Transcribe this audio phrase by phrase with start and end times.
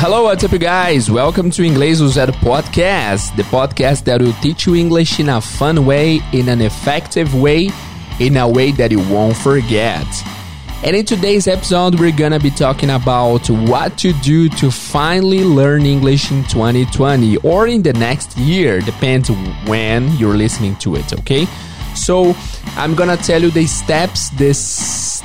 [0.00, 1.10] Hello, what's up, you guys?
[1.10, 5.40] Welcome to Inglês do Zero podcast, the podcast that will teach you English in a
[5.40, 7.68] fun way, in an effective way,
[8.20, 10.06] in a way that you won't forget.
[10.84, 15.84] And in today's episode, we're gonna be talking about what to do to finally learn
[15.84, 19.32] English in 2020 or in the next year, depends
[19.66, 21.44] when you're listening to it, okay?
[21.96, 22.36] So,
[22.76, 24.58] I'm gonna tell you the steps, this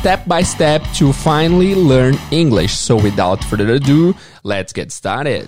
[0.04, 2.74] step by step to finally learn English.
[2.74, 5.48] So, without further ado, let's get started.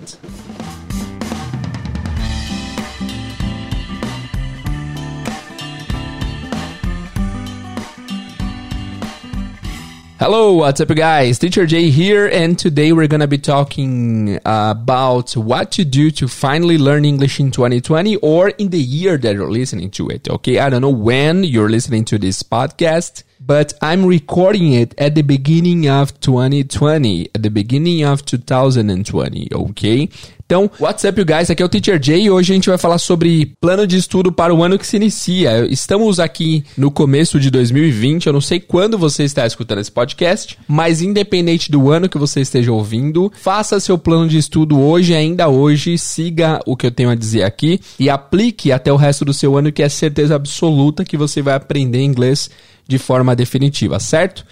[10.18, 11.38] Hello, what's up, guys?
[11.38, 16.78] Teacher Jay here, and today we're gonna be talking about what to do to finally
[16.78, 20.26] learn English in 2020 or in the year that you're listening to it.
[20.30, 25.14] Okay, I don't know when you're listening to this podcast, but I'm recording it at
[25.14, 29.48] the beginning of 2020, at the beginning of 2020.
[29.52, 30.08] Okay,
[30.46, 31.50] Então, what's up, guys?
[31.50, 34.30] Aqui é o Teacher Jay e hoje a gente vai falar sobre plano de estudo
[34.30, 35.66] para o ano que se inicia.
[35.66, 40.56] Estamos aqui no começo de 2020, eu não sei quando você está escutando esse podcast,
[40.68, 45.48] mas independente do ano que você esteja ouvindo, faça seu plano de estudo hoje, ainda
[45.48, 49.34] hoje, siga o que eu tenho a dizer aqui e aplique até o resto do
[49.34, 52.48] seu ano, que é certeza absoluta que você vai aprender inglês
[52.86, 54.46] de forma definitiva, certo?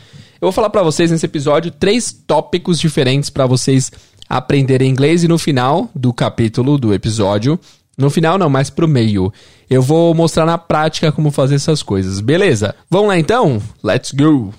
[0.45, 3.91] Eu vou falar para vocês nesse episódio três tópicos diferentes para vocês
[4.29, 7.59] aprender inglês e no final do capítulo, do episódio,
[7.97, 9.33] no final não, mas pro meio,
[9.71, 12.75] eu vou mostrar na prática como fazer essas coisas, beleza?
[12.91, 13.63] Vamos lá então?
[13.83, 14.53] Let's go!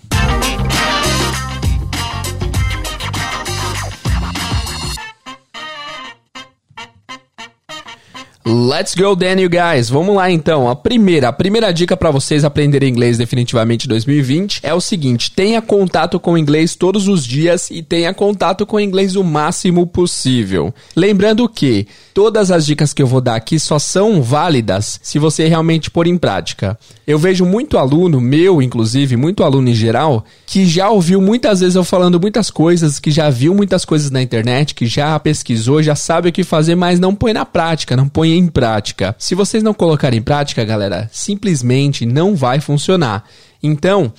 [8.48, 9.90] Let's go you guys.
[9.90, 10.70] Vamos lá então.
[10.70, 15.60] A primeira, a primeira dica para vocês aprenderem inglês definitivamente 2020 é o seguinte: tenha
[15.64, 19.88] contato com o inglês todos os dias e tenha contato com o inglês o máximo
[19.88, 20.72] possível.
[20.96, 25.50] Lembrando que todas as dicas que eu vou dar aqui só são válidas se você
[25.50, 26.80] realmente pôr em prática.
[27.06, 31.76] Eu vejo muito aluno, meu inclusive, muito aluno em geral, que já ouviu muitas vezes
[31.76, 35.94] eu falando muitas coisas, que já viu muitas coisas na internet, que já pesquisou, já
[35.94, 39.14] sabe o que fazer, mas não põe na prática, não põe em prática.
[39.20, 43.26] Se vocês não colocarem em prática, galera, simplesmente não vai funcionar.
[43.62, 44.14] Então,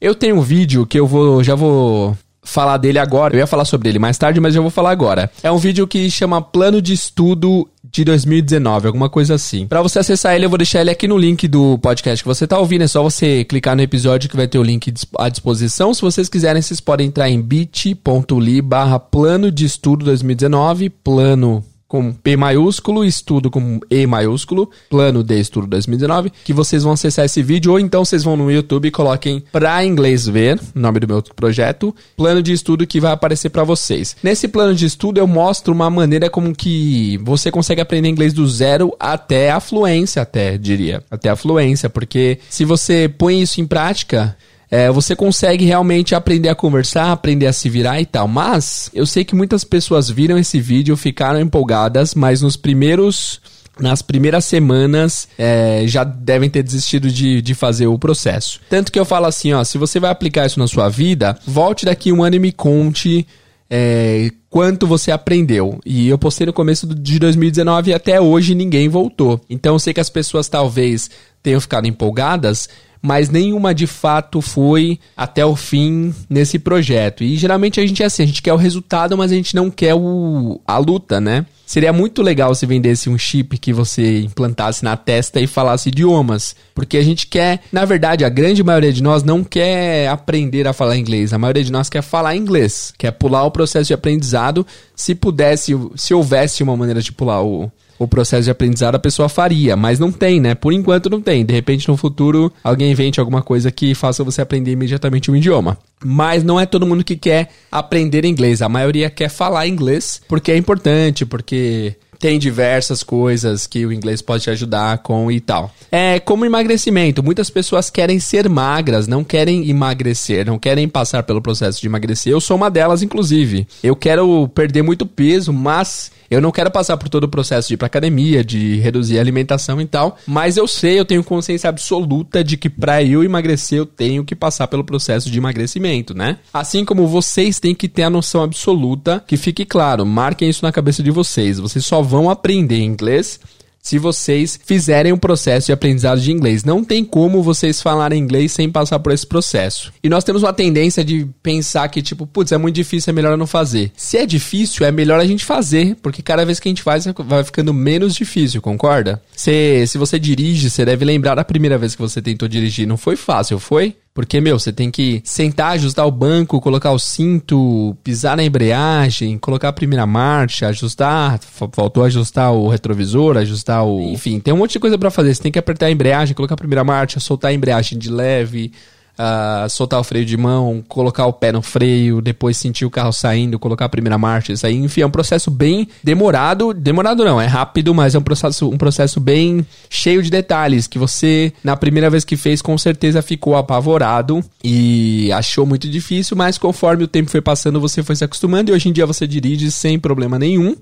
[0.00, 2.18] eu tenho um vídeo que eu vou, já vou
[2.48, 3.34] falar dele agora.
[3.34, 5.30] Eu ia falar sobre ele mais tarde, mas eu vou falar agora.
[5.42, 9.66] É um vídeo que chama Plano de Estudo de 2019, alguma coisa assim.
[9.66, 12.46] Para você acessar ele, eu vou deixar ele aqui no link do podcast que você
[12.46, 12.84] tá ouvindo.
[12.84, 15.94] É só você clicar no episódio que vai ter o link à disposição.
[15.94, 22.12] Se vocês quiserem, vocês podem entrar em bit.ly barra plano de estudo 2019, plano com
[22.12, 27.42] P maiúsculo, estudo com E maiúsculo, plano de estudo 2019, que vocês vão acessar esse
[27.42, 31.22] vídeo, ou então vocês vão no YouTube e coloquem pra inglês ver, nome do meu
[31.34, 34.14] projeto, plano de estudo que vai aparecer para vocês.
[34.22, 38.46] Nesse plano de estudo eu mostro uma maneira como que você consegue aprender inglês do
[38.46, 43.66] zero até a fluência, até, diria, até a fluência, porque se você põe isso em
[43.66, 44.36] prática,
[44.70, 48.28] é, você consegue realmente aprender a conversar, aprender a se virar e tal.
[48.28, 53.40] Mas eu sei que muitas pessoas viram esse vídeo, ficaram empolgadas, mas nos primeiros
[53.78, 58.60] nas primeiras semanas é, já devem ter desistido de, de fazer o processo.
[58.68, 61.84] Tanto que eu falo assim, ó, se você vai aplicar isso na sua vida, volte
[61.84, 63.24] daqui um ano e me conte
[63.70, 65.78] é, quanto você aprendeu.
[65.84, 69.40] E eu postei no começo de 2019 e até hoje ninguém voltou.
[69.48, 71.10] Então eu sei que as pessoas talvez
[71.42, 72.68] tenham ficado empolgadas,
[73.02, 77.22] mas nenhuma de fato foi até o fim nesse projeto.
[77.24, 79.70] E geralmente a gente é assim, a gente quer o resultado, mas a gente não
[79.70, 81.46] quer o, a luta, né?
[81.68, 86.56] Seria muito legal se vendesse um chip que você implantasse na testa e falasse idiomas.
[86.74, 90.72] Porque a gente quer, na verdade, a grande maioria de nós não quer aprender a
[90.72, 91.34] falar inglês.
[91.34, 94.66] A maioria de nós quer falar inglês, quer pular o processo de aprendizado.
[94.96, 99.28] Se pudesse, se houvesse uma maneira de pular o, o processo de aprendizado a pessoa
[99.28, 100.54] faria, mas não tem, né?
[100.54, 101.44] Por enquanto não tem.
[101.44, 105.78] De repente, no futuro, alguém invente alguma coisa que faça você aprender imediatamente um idioma.
[106.04, 108.62] Mas não é todo mundo que quer aprender inglês.
[108.62, 114.20] A maioria quer falar inglês porque é importante, porque tem diversas coisas que o inglês
[114.20, 115.72] pode te ajudar com e tal.
[115.90, 117.22] É como emagrecimento.
[117.22, 122.32] Muitas pessoas querem ser magras, não querem emagrecer, não querem passar pelo processo de emagrecer.
[122.32, 123.66] Eu sou uma delas, inclusive.
[123.82, 127.74] Eu quero perder muito peso, mas eu não quero passar por todo o processo de
[127.74, 131.68] ir pra academia, de reduzir a alimentação e tal, mas eu sei, eu tenho consciência
[131.68, 136.38] absoluta de que para eu emagrecer eu tenho que passar pelo processo de emagrecimento, né?
[136.52, 140.72] Assim como vocês têm que ter a noção absoluta, que fique claro, marquem isso na
[140.72, 141.58] cabeça de vocês.
[141.58, 143.40] Vocês só vão aprender inglês
[143.88, 146.62] se vocês fizerem um processo de aprendizado de inglês.
[146.62, 149.90] Não tem como vocês falarem inglês sem passar por esse processo.
[150.02, 153.38] E nós temos uma tendência de pensar que, tipo, putz, é muito difícil, é melhor
[153.38, 153.90] não fazer.
[153.96, 157.06] Se é difícil, é melhor a gente fazer, porque cada vez que a gente faz,
[157.06, 159.22] vai ficando menos difícil, concorda?
[159.34, 162.86] Se, se você dirige, você deve lembrar da primeira vez que você tentou dirigir.
[162.86, 163.96] Não foi fácil, foi?
[164.14, 169.38] Porque, meu, você tem que sentar, ajustar o banco, colocar o cinto, pisar na embreagem,
[169.38, 171.38] colocar a primeira marcha, ajustar,
[171.72, 174.00] faltou ajustar o retrovisor, ajustar o.
[174.00, 175.34] Enfim, tem um monte de coisa para fazer.
[175.34, 178.72] Você tem que apertar a embreagem, colocar a primeira marcha, soltar a embreagem de leve,
[179.18, 183.12] uh, soltar o freio de mão, colocar o pé no freio, depois sentir o carro
[183.12, 186.72] saindo, colocar a primeira marcha, isso aí, enfim, é um processo bem demorado.
[186.72, 190.98] Demorado não, é rápido, mas é um processo, um processo bem cheio de detalhes que
[190.98, 196.56] você, na primeira vez que fez, com certeza ficou apavorado e achou muito difícil, mas
[196.58, 199.70] conforme o tempo foi passando, você foi se acostumando e hoje em dia você dirige
[199.70, 200.76] sem problema nenhum.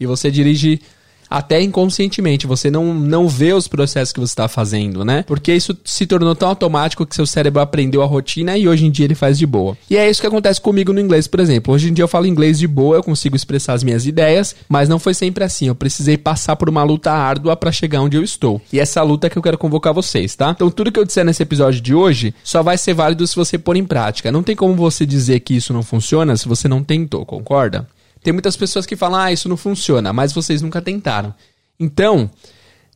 [0.00, 0.80] E você dirige
[1.32, 2.46] até inconscientemente.
[2.46, 5.24] Você não, não vê os processos que você está fazendo, né?
[5.26, 8.90] Porque isso se tornou tão automático que seu cérebro aprendeu a rotina e hoje em
[8.90, 9.76] dia ele faz de boa.
[9.88, 11.72] E é isso que acontece comigo no inglês, por exemplo.
[11.72, 14.88] Hoje em dia eu falo inglês de boa, eu consigo expressar as minhas ideias, mas
[14.88, 15.68] não foi sempre assim.
[15.68, 18.60] Eu precisei passar por uma luta árdua para chegar onde eu estou.
[18.70, 20.50] E essa luta é que eu quero convocar vocês, tá?
[20.50, 23.56] Então tudo que eu disser nesse episódio de hoje só vai ser válido se você
[23.56, 24.30] pôr em prática.
[24.30, 27.88] Não tem como você dizer que isso não funciona se você não tentou, concorda?
[28.22, 31.34] Tem muitas pessoas que falam, ah, isso não funciona, mas vocês nunca tentaram.
[31.78, 32.30] Então,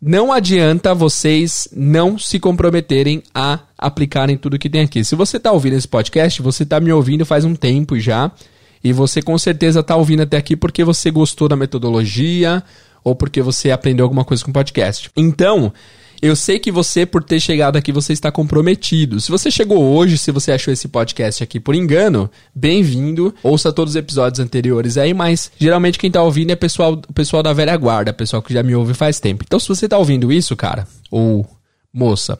[0.00, 5.02] não adianta vocês não se comprometerem a aplicarem tudo que tem aqui.
[5.02, 8.30] Se você está ouvindo esse podcast, você está me ouvindo faz um tempo já.
[8.84, 12.62] E você com certeza está ouvindo até aqui porque você gostou da metodologia
[13.02, 15.10] ou porque você aprendeu alguma coisa com o podcast.
[15.16, 15.72] Então,
[16.20, 19.20] eu sei que você, por ter chegado aqui, você está comprometido.
[19.20, 23.34] Se você chegou hoje, se você achou esse podcast aqui por engano, bem-vindo.
[23.42, 27.42] Ouça todos os episódios anteriores aí, mas geralmente quem está ouvindo é pessoal, o pessoal
[27.42, 29.44] da velha guarda, pessoal que já me ouve faz tempo.
[29.46, 31.46] Então, se você está ouvindo isso, cara, ou
[31.92, 32.38] moça,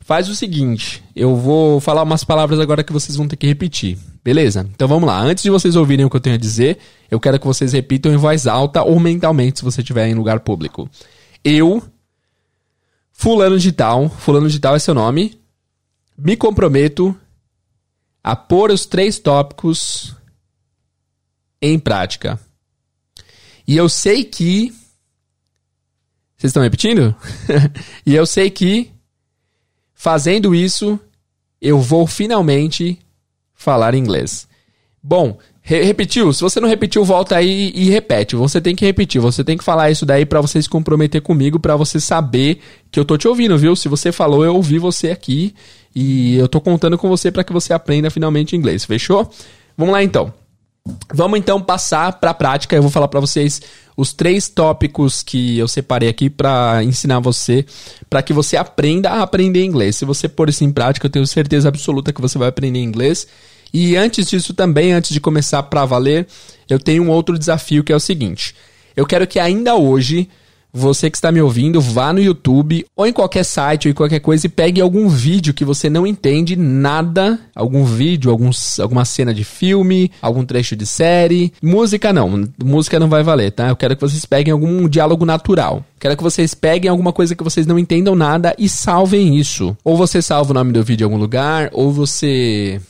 [0.00, 3.98] faz o seguinte: eu vou falar umas palavras agora que vocês vão ter que repetir.
[4.22, 4.66] Beleza?
[4.74, 5.20] Então vamos lá.
[5.20, 6.78] Antes de vocês ouvirem o que eu tenho a dizer,
[7.10, 10.40] eu quero que vocês repitam em voz alta ou mentalmente, se você estiver em lugar
[10.40, 10.88] público.
[11.44, 11.82] Eu
[13.16, 15.40] Fulano de Tal, Fulano de Tal é seu nome,
[16.18, 17.18] me comprometo
[18.22, 20.14] a pôr os três tópicos
[21.62, 22.38] em prática.
[23.66, 24.74] E eu sei que.
[26.36, 27.14] Vocês estão repetindo?
[28.04, 28.90] e eu sei que,
[29.94, 31.00] fazendo isso,
[31.62, 32.98] eu vou finalmente
[33.54, 34.46] falar inglês.
[35.02, 36.30] Bom, Re repetiu?
[36.30, 38.36] Se você não repetiu, volta aí e repete.
[38.36, 39.18] Você tem que repetir.
[39.18, 43.00] Você tem que falar isso daí para você se comprometer comigo, para você saber que
[43.00, 43.74] eu tô te ouvindo, viu?
[43.74, 45.54] Se você falou, eu ouvi você aqui
[45.96, 48.84] e eu tô contando com você para que você aprenda finalmente inglês.
[48.84, 49.30] Fechou?
[49.74, 50.34] Vamos lá então.
[51.14, 52.76] Vamos então passar para a prática.
[52.76, 53.62] Eu vou falar para vocês
[53.96, 57.64] os três tópicos que eu separei aqui para ensinar você,
[58.10, 59.96] para que você aprenda a aprender inglês.
[59.96, 63.26] Se você pôr isso em prática, eu tenho certeza absoluta que você vai aprender inglês
[63.74, 66.28] e antes disso também, antes de começar para valer,
[66.70, 68.54] eu tenho um outro desafio que é o seguinte.
[68.96, 70.28] Eu quero que ainda hoje
[70.76, 74.18] você que está me ouvindo, vá no YouTube ou em qualquer site ou em qualquer
[74.18, 78.50] coisa e pegue algum vídeo que você não entende nada, algum vídeo, algum,
[78.80, 81.52] alguma cena de filme, algum trecho de série.
[81.62, 83.68] Música não, música não vai valer, tá?
[83.68, 85.84] Eu quero que vocês peguem algum diálogo natural.
[86.00, 89.76] Quero que vocês peguem alguma coisa que vocês não entendam nada e salvem isso.
[89.84, 92.80] Ou você salva o nome do vídeo em algum lugar, ou você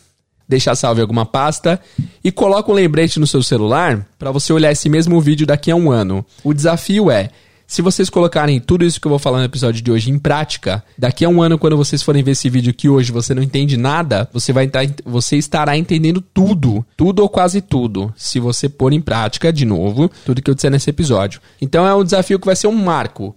[0.48, 1.80] deixar salvo em alguma pasta
[2.22, 5.76] e coloca um lembrete no seu celular para você olhar esse mesmo vídeo daqui a
[5.76, 6.24] um ano.
[6.42, 7.30] O desafio é
[7.66, 10.84] se vocês colocarem tudo isso que eu vou falar no episódio de hoje em prática,
[10.98, 13.76] daqui a um ano, quando vocês forem ver esse vídeo que hoje você não entende
[13.76, 18.92] nada, você vai estar, você estará entendendo tudo, tudo ou quase tudo, se você pôr
[18.92, 21.40] em prática de novo tudo que eu disser nesse episódio.
[21.60, 23.34] Então é um desafio que vai ser um marco.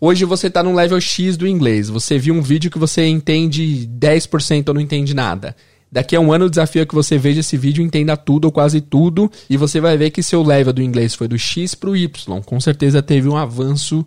[0.00, 1.88] Hoje você está no level X do inglês.
[1.88, 5.56] Você viu um vídeo que você entende 10% ou não entende nada.
[5.90, 8.52] Daqui a um ano o desafio é que você veja esse vídeo, entenda tudo ou
[8.52, 11.90] quase tudo, e você vai ver que seu level do inglês foi do X para
[11.90, 12.42] o Y.
[12.42, 14.06] Com certeza teve um avanço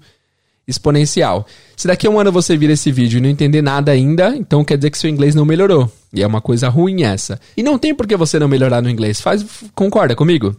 [0.67, 1.45] exponencial.
[1.75, 4.63] Se daqui a um ano você vir esse vídeo e não entender nada ainda, então
[4.63, 5.91] quer dizer que seu inglês não melhorou.
[6.13, 7.39] E é uma coisa ruim essa.
[7.57, 9.19] E não tem por que você não melhorar no inglês.
[9.19, 10.55] Faz, concorda comigo?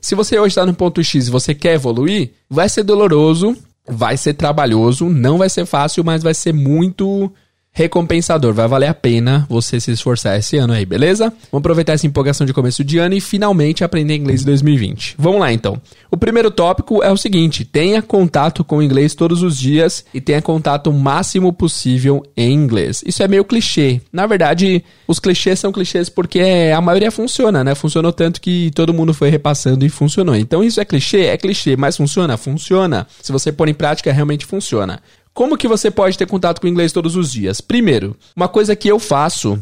[0.00, 3.56] Se você hoje está no ponto X e você quer evoluir, vai ser doloroso,
[3.86, 7.32] vai ser trabalhoso, não vai ser fácil, mas vai ser muito
[7.72, 8.52] recompensador.
[8.52, 11.32] Vai valer a pena você se esforçar esse ano aí, beleza?
[11.50, 15.14] Vamos aproveitar essa empolgação de começo de ano e finalmente aprender inglês em 2020.
[15.18, 15.80] Vamos lá então.
[16.10, 20.20] O primeiro tópico é o seguinte: tenha contato com o inglês todos os dias e
[20.20, 23.02] tenha contato o máximo possível em inglês.
[23.06, 24.00] Isso é meio clichê.
[24.12, 26.40] Na verdade, os clichês são clichês porque
[26.74, 27.74] a maioria funciona, né?
[27.74, 30.34] Funcionou tanto que todo mundo foi repassando e funcionou.
[30.34, 31.26] Então isso é clichê?
[31.26, 32.36] É clichê, mas funciona?
[32.36, 33.06] Funciona.
[33.22, 35.00] Se você pôr em prática, realmente funciona.
[35.38, 37.60] Como que você pode ter contato com o inglês todos os dias?
[37.60, 39.56] Primeiro, uma coisa que eu faço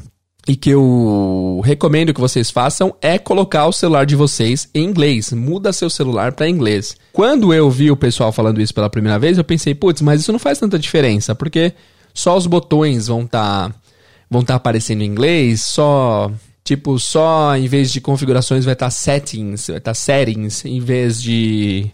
[0.49, 5.35] e que eu recomendo que vocês façam é colocar o celular de vocês em inglês.
[5.35, 6.97] Muda seu celular para inglês.
[7.12, 10.33] Quando eu vi o pessoal falando isso pela primeira vez, eu pensei, putz, mas isso
[10.33, 11.75] não faz tanta diferença, porque
[12.14, 13.75] só os botões vão estar tá,
[14.30, 16.33] vão tá aparecendo em inglês, só
[16.64, 20.80] tipo, só em vez de configurações vai estar tá settings, vai estar tá settings, em
[20.80, 21.90] vez de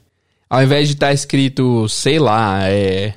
[0.48, 3.14] ao invés de estar tá escrito, sei lá, é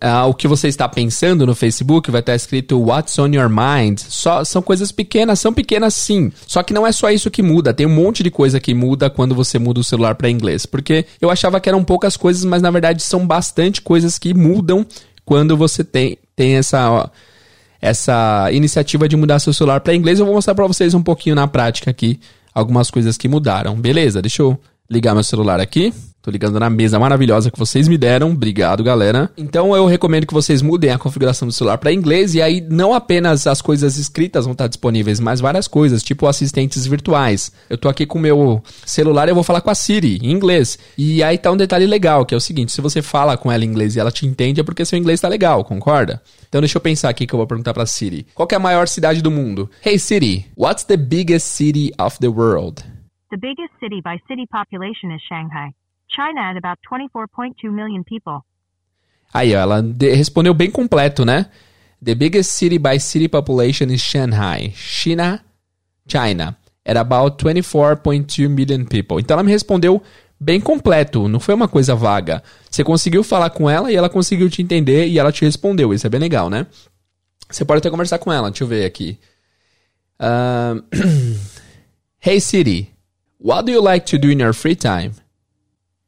[0.00, 4.00] ah, o que você está pensando no Facebook vai estar escrito What's on your mind.
[4.00, 6.32] Só, são coisas pequenas, são pequenas sim.
[6.46, 7.72] Só que não é só isso que muda.
[7.72, 10.66] Tem um monte de coisa que muda quando você muda o celular para inglês.
[10.66, 14.84] Porque eu achava que eram poucas coisas, mas na verdade são bastante coisas que mudam
[15.24, 17.08] quando você tem, tem essa, ó,
[17.80, 20.18] essa iniciativa de mudar seu celular para inglês.
[20.18, 22.18] Eu vou mostrar para vocês um pouquinho na prática aqui
[22.54, 23.74] algumas coisas que mudaram.
[23.76, 24.20] Beleza?
[24.22, 24.58] Deixa eu
[24.90, 25.92] ligar meu celular aqui.
[26.26, 28.32] Tô ligando na mesa maravilhosa que vocês me deram.
[28.32, 29.30] Obrigado, galera.
[29.38, 32.92] Então eu recomendo que vocês mudem a configuração do celular para inglês e aí não
[32.92, 37.52] apenas as coisas escritas vão estar disponíveis, mas várias coisas, tipo assistentes virtuais.
[37.70, 40.32] Eu tô aqui com o meu celular e eu vou falar com a Siri em
[40.32, 40.76] inglês.
[40.98, 43.64] E aí tá um detalhe legal, que é o seguinte, se você fala com ela
[43.64, 46.20] em inglês e ela te entende é porque seu inglês tá legal, concorda?
[46.48, 48.26] Então deixa eu pensar aqui que eu vou perguntar pra Siri.
[48.34, 49.70] Qual é a maior cidade do mundo?
[49.80, 52.82] Hey Siri, what's the biggest city of the world?
[53.30, 55.70] The biggest city by city population is Shanghai.
[56.16, 58.42] China had about 24.2 million people.
[59.34, 61.46] Aí, ó, ela respondeu bem completo, né?
[62.02, 64.72] The biggest city by city population is Shanghai.
[64.74, 65.44] China,
[66.08, 66.56] China.
[66.84, 69.18] At about 24.2 million people.
[69.20, 70.02] Então ela me respondeu
[70.38, 72.42] bem completo, não foi uma coisa vaga.
[72.70, 75.92] Você conseguiu falar com ela e ela conseguiu te entender e ela te respondeu.
[75.92, 76.66] Isso é bem legal, né?
[77.50, 78.50] Você pode até conversar com ela.
[78.50, 79.18] Deixa eu ver aqui.
[80.20, 80.82] Uh...
[82.20, 82.90] hey Siri,
[83.38, 85.12] what do you like to do in your free time?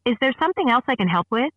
[0.08, 1.52] Is there something else I can help with?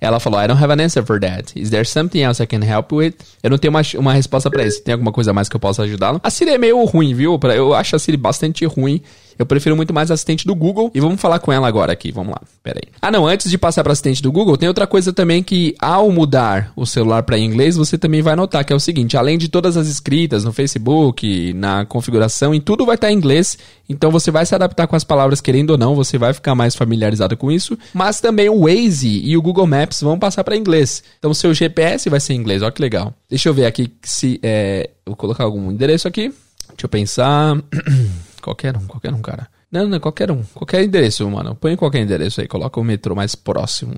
[0.00, 1.58] Ela falou, I don't have an answer for that.
[1.58, 3.14] Is there something else I can help with?
[3.42, 4.82] Eu não tenho uma, uma resposta para isso.
[4.84, 6.20] Tem alguma coisa mais que eu possa ajudá-lo?
[6.22, 7.40] A Siri é meio ruim, viu?
[7.54, 9.02] Eu acho a Siri bastante ruim.
[9.38, 12.10] Eu prefiro muito mais a assistente do Google e vamos falar com ela agora aqui.
[12.10, 12.40] Vamos lá.
[12.62, 12.92] Pera aí.
[13.00, 16.10] Ah, não, antes de passar para assistente do Google, tem outra coisa também que ao
[16.10, 19.48] mudar o celular para inglês, você também vai notar que é o seguinte, além de
[19.48, 23.56] todas as escritas no Facebook, na configuração, em tudo vai estar em inglês,
[23.88, 26.74] então você vai se adaptar com as palavras querendo ou não, você vai ficar mais
[26.74, 31.02] familiarizado com isso, mas também o Waze e o Google Maps vão passar para inglês.
[31.18, 32.62] Então o seu GPS vai ser em inglês.
[32.62, 33.14] Olha que legal.
[33.28, 36.32] Deixa eu ver aqui se é, vou colocar algum endereço aqui.
[36.68, 37.56] Deixa eu pensar.
[38.40, 39.48] Qualquer um, qualquer um, cara.
[39.70, 40.42] Não, não, qualquer um.
[40.54, 41.54] Qualquer endereço, mano.
[41.54, 43.94] Põe qualquer endereço aí, coloca o metrô mais próximo.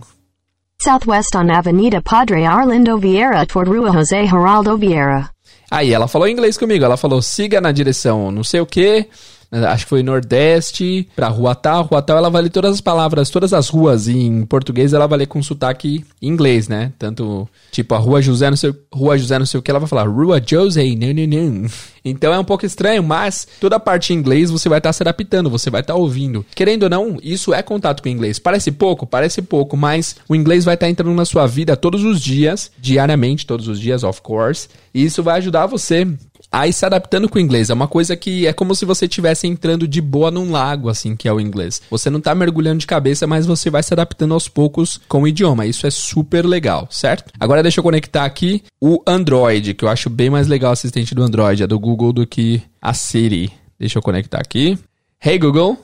[0.83, 5.31] Southwest on Avenida Padre Arlindo Vieira toward Rua José Geraldo Vieira.
[5.71, 6.85] Aí, ela falou inglês comigo.
[6.85, 9.07] Ela falou, siga na direção não sei o que,
[9.53, 11.85] acho que foi Nordeste, pra Rua Tal.
[11.85, 15.21] Rua Tal, ela vai ler todas as palavras, todas as ruas em português, ela vai
[15.21, 16.93] ler com sotaque em inglês, né?
[16.99, 19.89] Tanto, tipo, a Rua José, não sei, Rua José, não sei o que, ela vai
[19.89, 21.71] falar Rua José, não, não, não.
[22.03, 24.93] Então é um pouco estranho, mas toda a parte em inglês você vai estar tá
[24.95, 26.45] se adaptando, você vai estar tá ouvindo.
[26.55, 28.39] Querendo ou não, isso é contato com o inglês.
[28.39, 32.03] Parece pouco, parece pouco, mas o inglês vai estar tá entrando na sua vida todos
[32.03, 34.69] os dias, diariamente, todos os dias, of course.
[34.95, 36.09] E isso vai ajudar você
[36.51, 37.71] a ir se adaptando com o inglês.
[37.71, 41.15] É uma coisa que é como se você estivesse entrando de boa num lago, assim,
[41.15, 41.81] que é o inglês.
[41.91, 45.29] Você não está mergulhando de cabeça, mas você vai se adaptando aos poucos com o
[45.29, 45.67] idioma.
[45.67, 47.33] Isso é super legal, certo?
[47.39, 51.15] Agora deixa eu conectar aqui o Android, que eu acho bem mais legal o assistente
[51.15, 53.53] do Android, é do Google do que a Siri.
[53.79, 54.79] Deixa eu conectar aqui.
[55.25, 55.79] Hey Google,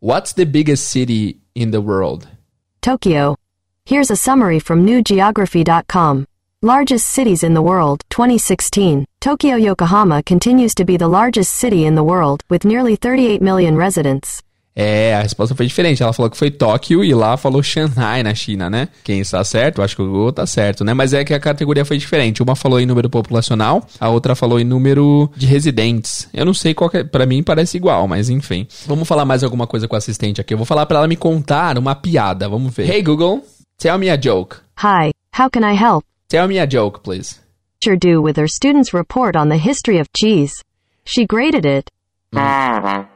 [0.00, 2.28] what's the biggest city in the world?
[2.80, 3.36] Tokyo.
[3.86, 6.26] Here's a summary from newgeography.com.
[6.66, 9.04] Largest cities in the world, 2016.
[9.20, 13.76] Tokyo Yokohama continues to be the largest city in the world, with nearly 38 million
[13.76, 14.40] residents.
[14.74, 16.02] É, a resposta foi diferente.
[16.02, 18.88] Ela falou que foi Tóquio e lá falou Shanghai na China, né?
[19.04, 19.82] Quem está certo?
[19.82, 20.94] Acho que o Google está certo, né?
[20.94, 22.42] Mas é que a categoria foi diferente.
[22.42, 26.30] Uma falou em número populacional, a outra falou em número de residentes.
[26.32, 28.66] Eu não sei qual que é, pra mim parece igual, mas enfim.
[28.86, 30.54] Vamos falar mais alguma coisa com a assistente aqui.
[30.54, 32.48] Eu vou falar para ela me contar uma piada.
[32.48, 32.88] Vamos ver.
[32.88, 33.44] Hey Google,
[33.76, 34.56] tell me a joke.
[34.82, 36.02] Hi, how can I help?
[36.28, 37.40] Tell me a joke, please.
[37.80, 40.62] Teacher do with her students' report on the history of cheese.
[41.04, 41.90] She graded it.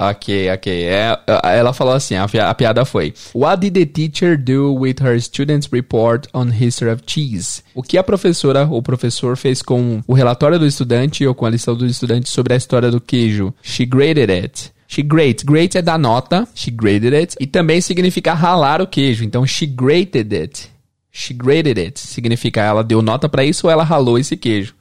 [0.00, 0.84] Ok, ok.
[0.84, 5.20] É, ela falou assim, a, a, piada foi: What did the teacher do with her
[5.20, 7.64] students' report on history of cheese?
[7.74, 11.50] O que a professora ou professor fez com o relatório do estudante ou com a
[11.50, 13.52] lição do estudante sobre a história do queijo?
[13.60, 14.70] She graded it.
[14.90, 15.44] She grate.
[15.44, 16.48] Grate é dar nota.
[16.54, 17.36] She graded it.
[17.38, 19.22] E também significa ralar o queijo.
[19.22, 20.70] Então, she grated it.
[21.12, 22.00] She grated it.
[22.00, 24.74] Significa ela deu nota para isso ou ela ralou esse queijo.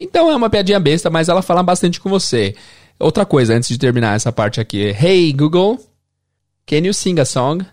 [0.00, 2.54] Então é uma piadinha besta, mas ela fala bastante com você.
[3.00, 4.94] Outra coisa, antes de terminar essa parte aqui.
[4.96, 5.76] Hey, Google,
[6.66, 7.64] can you sing a song?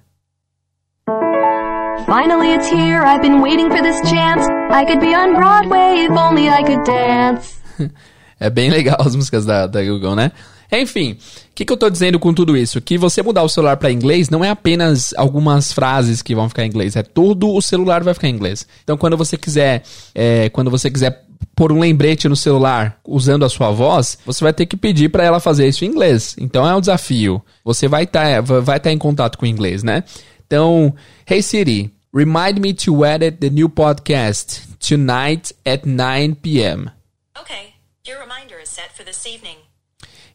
[2.08, 4.48] Finally it's here, I've been waiting for this chance.
[4.72, 7.58] I could be on Broadway if only I could dance.
[8.40, 10.32] é bem legal as músicas da, da Google, né?
[10.72, 12.82] Enfim, o que, que eu tô dizendo com tudo isso?
[12.82, 16.64] Que você mudar o celular para inglês não é apenas algumas frases que vão ficar
[16.66, 18.68] em inglês, é todo o celular vai ficar em inglês.
[18.84, 23.50] Então, quando você quiser, é, quando você quiser pôr um lembrete no celular usando a
[23.50, 26.36] sua voz, você vai ter que pedir para ela fazer isso em inglês.
[26.38, 27.42] Então é um desafio.
[27.64, 30.04] Você vai estar tá, vai tá em contato com o inglês, né?
[30.46, 30.94] Então,
[31.30, 36.92] Hey Siri, remind me to edit the new podcast tonight at 9 p.m.
[37.40, 39.58] Okay, your reminder is set for this evening.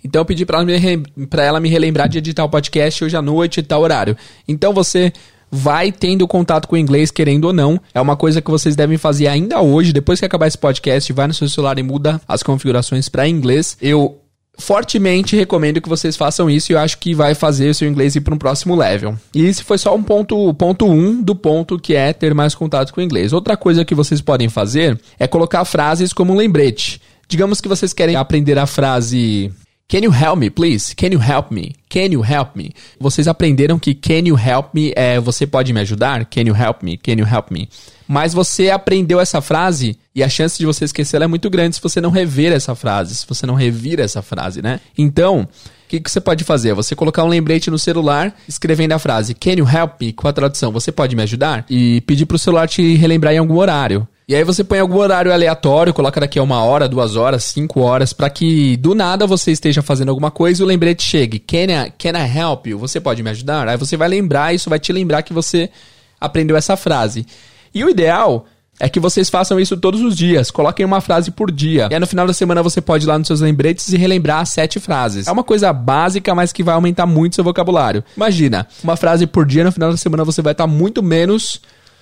[0.05, 3.61] Então eu pedi para ela, ela me relembrar de editar o podcast hoje à noite
[3.61, 4.17] e tal horário.
[4.47, 5.13] Então você
[5.51, 7.81] vai tendo contato com o inglês, querendo ou não.
[7.93, 11.27] É uma coisa que vocês devem fazer ainda hoje, depois que acabar esse podcast, vai
[11.27, 13.77] no seu celular e muda as configurações para inglês.
[13.81, 14.21] Eu
[14.61, 18.15] fortemente recomendo que vocês façam isso e eu acho que vai fazer o seu inglês
[18.15, 19.17] ir para um próximo level.
[19.35, 22.93] E esse foi só um ponto, ponto um do ponto que é ter mais contato
[22.93, 23.33] com o inglês.
[23.33, 27.01] Outra coisa que vocês podem fazer é colocar frases como um lembrete.
[27.27, 29.51] Digamos que vocês querem aprender a frase
[29.91, 30.95] Can you help me, please?
[30.95, 31.75] Can you help me?
[31.89, 32.73] Can you help me?
[33.01, 36.27] Vocês aprenderam que can you help me é você pode me ajudar?
[36.27, 36.97] Can you help me?
[36.97, 37.69] Can you help me?
[38.07, 41.83] Mas você aprendeu essa frase e a chance de você esquecê-la é muito grande se
[41.83, 44.79] você não rever essa frase, se você não revir essa frase, né?
[44.97, 45.49] Então, o
[45.89, 46.73] que, que você pode fazer?
[46.73, 50.13] Você colocar um lembrete no celular escrevendo a frase Can you help me?
[50.13, 51.67] Com a tradução, você pode me ajudar?
[51.69, 54.07] E pedir para o celular te relembrar em algum horário.
[54.31, 57.81] E aí você põe algum horário aleatório, coloca daqui a uma hora, duas horas, cinco
[57.81, 61.41] horas, para que do nada você esteja fazendo alguma coisa e o lembrete chegue.
[61.41, 62.79] Can I, can I help you?
[62.79, 63.67] Você pode me ajudar?
[63.67, 65.69] Aí você vai lembrar, isso vai te lembrar que você
[66.21, 67.27] aprendeu essa frase.
[67.75, 68.47] E o ideal
[68.79, 70.49] é que vocês façam isso todos os dias.
[70.49, 71.89] Coloquem uma frase por dia.
[71.91, 74.47] E aí no final da semana você pode ir lá nos seus lembretes e relembrar
[74.47, 75.27] sete frases.
[75.27, 78.05] É uma coisa básica, mas que vai aumentar muito seu vocabulário.
[78.17, 81.61] Imagina, uma frase por dia, no final da semana você vai estar muito menos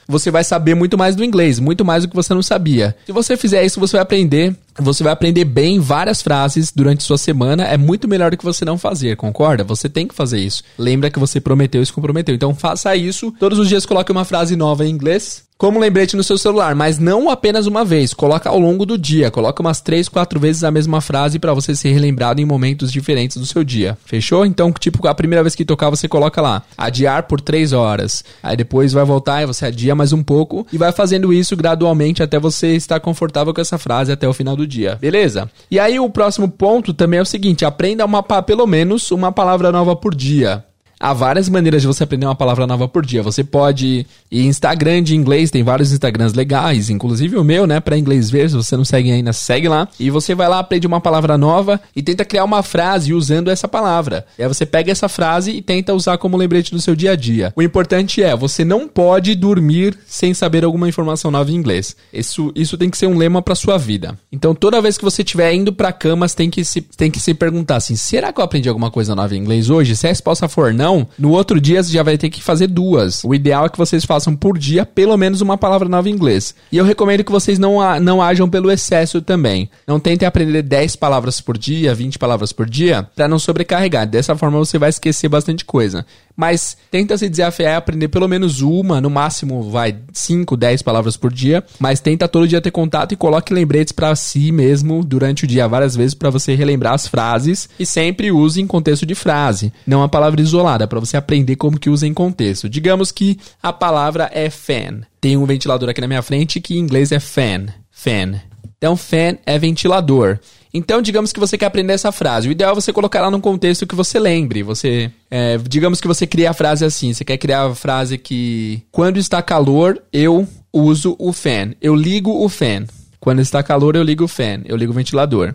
[0.09, 2.97] você vai saber muito mais do inglês, muito mais do que você não sabia.
[3.05, 7.19] Se você fizer isso, você vai aprender você vai aprender bem várias frases durante sua
[7.19, 7.65] semana.
[7.65, 9.65] É muito melhor do que você não fazer, concorda?
[9.65, 10.63] Você tem que fazer isso.
[10.79, 12.33] Lembra que você prometeu e se comprometeu.
[12.33, 13.33] Então faça isso.
[13.41, 17.01] Todos os dias coloque uma frase nova em inglês como lembrete no seu celular, mas
[17.01, 18.15] não apenas uma vez.
[18.15, 19.29] Coloca ao longo do dia.
[19.29, 23.37] Coloca umas 3, 4 vezes a mesma frase para você ser relembrado em momentos diferentes
[23.37, 23.99] do seu dia.
[24.05, 24.47] Fechou?
[24.47, 26.63] Então, tipo, a primeira vez que tocar, você coloca lá.
[26.77, 28.23] Adiar por 3 horas.
[28.41, 30.65] Aí depois vai voltar e você adia mais um pouco.
[30.73, 34.55] E vai fazendo isso gradualmente até você estar confortável com essa frase até o final
[34.55, 34.97] do dia.
[35.01, 35.51] Beleza?
[35.69, 39.73] E aí o próximo ponto também é o seguinte: aprenda uma, pelo menos uma palavra
[39.73, 40.65] nova por dia.
[41.01, 43.23] Há várias maneiras de você aprender uma palavra nova por dia.
[43.23, 47.97] Você pode ir Instagram de inglês, tem vários Instagrams legais, inclusive o meu, né, para
[47.97, 49.89] inglês ver, se você não segue ainda, segue lá.
[49.99, 53.69] E você vai lá, aprende uma palavra nova e tenta criar uma frase usando essa
[53.69, 54.27] palavra.
[54.39, 57.17] E aí você pega essa frase e tenta usar como lembrete no seu dia a
[57.17, 57.53] dia.
[57.55, 61.97] O importante é, você não pode dormir sem saber alguma informação nova em inglês.
[62.13, 64.19] Isso, isso tem que ser um lema para sua vida.
[64.33, 67.21] Então, toda vez que você estiver indo para cama, você tem que se tem que
[67.21, 69.97] se perguntar assim: será que eu aprendi alguma coisa nova em inglês hoje?
[69.97, 72.67] Se a resposta for não, não, no outro dia você já vai ter que fazer
[72.67, 73.23] duas.
[73.23, 76.55] O ideal é que vocês façam por dia pelo menos uma palavra nova em inglês.
[76.73, 79.69] E eu recomendo que vocês não, não ajam pelo excesso também.
[79.87, 84.07] Não tentem aprender 10 palavras por dia, 20 palavras por dia, para não sobrecarregar.
[84.07, 86.07] Dessa forma você vai esquecer bastante coisa
[86.39, 91.17] mas tenta se desafiar a aprender pelo menos uma, no máximo, vai, 5, 10 palavras
[91.17, 95.43] por dia, mas tenta todo dia ter contato e coloque lembretes para si mesmo durante
[95.43, 99.17] o dia várias vezes para você relembrar as frases e sempre use em contexto de
[99.17, 102.69] frase, não a palavra isolada, para você aprender como que usa em contexto.
[102.69, 105.01] Digamos que a palavra é fan.
[105.21, 107.67] Tem um ventilador aqui na minha frente que em inglês é fan.
[107.91, 108.48] Fan.
[108.77, 110.39] Então, fan é ventilador.
[110.73, 112.49] Então, digamos que você quer aprender essa frase.
[112.49, 114.63] O ideal é você colocar ela num contexto que você lembre.
[114.63, 117.13] Você, é, digamos que você cria a frase assim.
[117.13, 121.75] Você quer criar a frase que quando está calor eu uso o fan.
[121.81, 122.85] Eu ligo o fan.
[123.19, 124.61] Quando está calor eu ligo o fan.
[124.67, 125.55] Eu ligo o ventilador.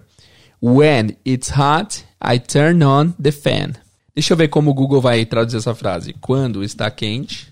[0.61, 3.73] When it's hot, I turn on the fan.
[4.15, 6.13] Deixa eu ver como o Google vai traduzir essa frase.
[6.21, 7.51] Quando está quente,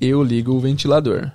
[0.00, 1.30] eu ligo o ventilador.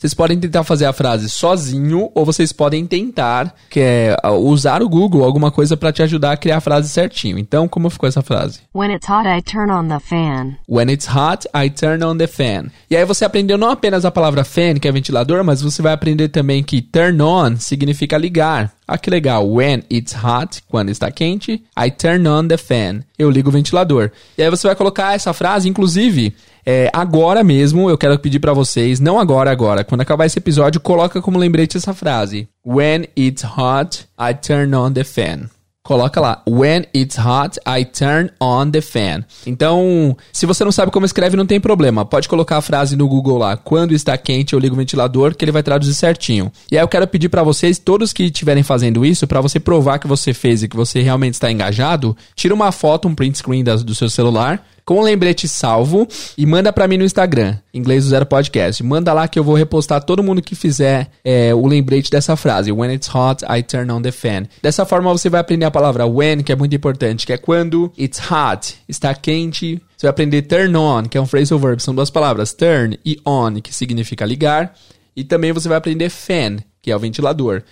[0.00, 4.88] Vocês podem tentar fazer a frase sozinho ou vocês podem tentar que é, usar o
[4.88, 7.38] Google, alguma coisa para te ajudar a criar a frase certinho.
[7.38, 8.60] Então, como ficou essa frase?
[8.74, 10.56] When it's hot, I turn on the fan.
[10.66, 12.70] When it's hot, I turn on the fan.
[12.90, 15.92] E aí você aprendeu não apenas a palavra fan, que é ventilador, mas você vai
[15.92, 18.72] aprender também que turn on significa ligar.
[18.88, 19.46] Ah, que legal.
[19.46, 23.02] When it's hot, quando está quente, I turn on the fan.
[23.18, 24.10] Eu ligo o ventilador.
[24.38, 26.34] E aí você vai colocar essa frase, inclusive,
[26.64, 30.80] é, agora mesmo, eu quero pedir para vocês, não agora, agora, quando acabar esse episódio,
[30.80, 32.48] coloca como lembrete essa frase.
[32.64, 35.48] When it's hot, I turn on the fan.
[35.82, 39.24] Coloca lá, when it's hot, I turn on the fan.
[39.46, 42.04] Então, se você não sabe como escreve, não tem problema.
[42.04, 45.44] Pode colocar a frase no Google lá, quando está quente, eu ligo o ventilador, que
[45.44, 46.52] ele vai traduzir certinho.
[46.70, 49.98] E aí eu quero pedir para vocês, todos que estiverem fazendo isso, para você provar
[49.98, 53.64] que você fez e que você realmente está engajado, tira uma foto, um print screen
[53.64, 58.10] do seu celular, com um lembrete salvo e manda para mim no Instagram, Inglês do
[58.10, 58.82] Zero Podcast.
[58.82, 62.72] Manda lá que eu vou repostar todo mundo que fizer é, o lembrete dessa frase.
[62.72, 64.44] When it's hot, I turn on the fan.
[64.62, 67.92] Dessa forma você vai aprender a palavra when, que é muito importante, que é quando
[67.98, 69.80] it's hot, está quente.
[69.96, 73.20] Você vai aprender turn on, que é um phrasal verb, são duas palavras, turn e
[73.26, 74.74] on, que significa ligar.
[75.14, 77.62] E também você vai aprender fan, que é o ventilador.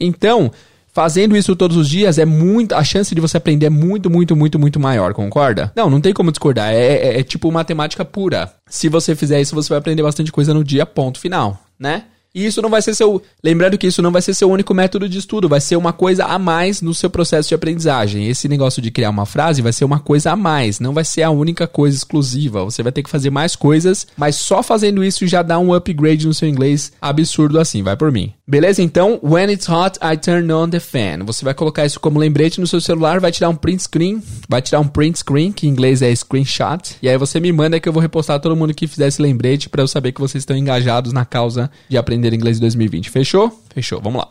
[0.00, 0.50] Então,
[0.94, 2.72] Fazendo isso todos os dias é muito.
[2.72, 5.72] A chance de você aprender é muito, muito, muito, muito maior, concorda?
[5.74, 6.72] Não, não tem como discordar.
[6.72, 8.52] É, é, é tipo matemática pura.
[8.68, 12.04] Se você fizer isso, você vai aprender bastante coisa no dia, ponto final, né?
[12.34, 13.22] E isso não vai ser seu.
[13.42, 16.24] Lembrando que isso não vai ser seu único método de estudo, vai ser uma coisa
[16.24, 18.28] a mais no seu processo de aprendizagem.
[18.28, 21.22] Esse negócio de criar uma frase vai ser uma coisa a mais, não vai ser
[21.22, 22.64] a única coisa exclusiva.
[22.64, 26.26] Você vai ter que fazer mais coisas, mas só fazendo isso já dá um upgrade
[26.26, 28.32] no seu inglês absurdo assim, vai por mim.
[28.46, 28.82] Beleza?
[28.82, 31.24] Então, when it's hot, I turn on the fan.
[31.24, 34.60] Você vai colocar isso como lembrete no seu celular, vai tirar um print screen, vai
[34.60, 37.88] tirar um print screen, que em inglês é screenshot, e aí você me manda que
[37.88, 40.56] eu vou repostar todo mundo que fizer esse lembrete para eu saber que vocês estão
[40.56, 43.10] engajados na causa de aprender aprender inglês em 2020.
[43.10, 43.60] Fechou?
[43.74, 44.28] Fechou, vamos lá.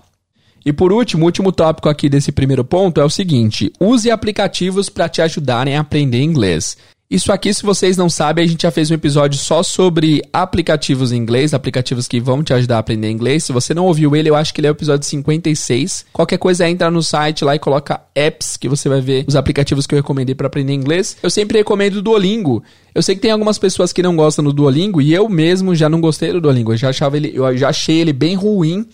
[0.66, 4.90] E por último, o último tópico aqui desse primeiro ponto é o seguinte: use aplicativos
[4.90, 6.78] para te ajudarem a aprender inglês.
[7.14, 11.12] Isso aqui, se vocês não sabem, a gente já fez um episódio só sobre aplicativos
[11.12, 13.44] em inglês, aplicativos que vão te ajudar a aprender inglês.
[13.44, 16.08] Se você não ouviu ele, eu acho que ele é o episódio 56.
[16.12, 19.86] Qualquer coisa, entra no site lá e coloca apps, que você vai ver os aplicativos
[19.86, 21.16] que eu recomendei para aprender inglês.
[21.22, 22.64] Eu sempre recomendo o Duolingo.
[22.96, 25.88] Eu sei que tem algumas pessoas que não gostam do Duolingo e eu mesmo já
[25.88, 26.74] não gostei do Duolingo.
[26.74, 28.88] Eu já achava ele, eu já achei ele bem ruim.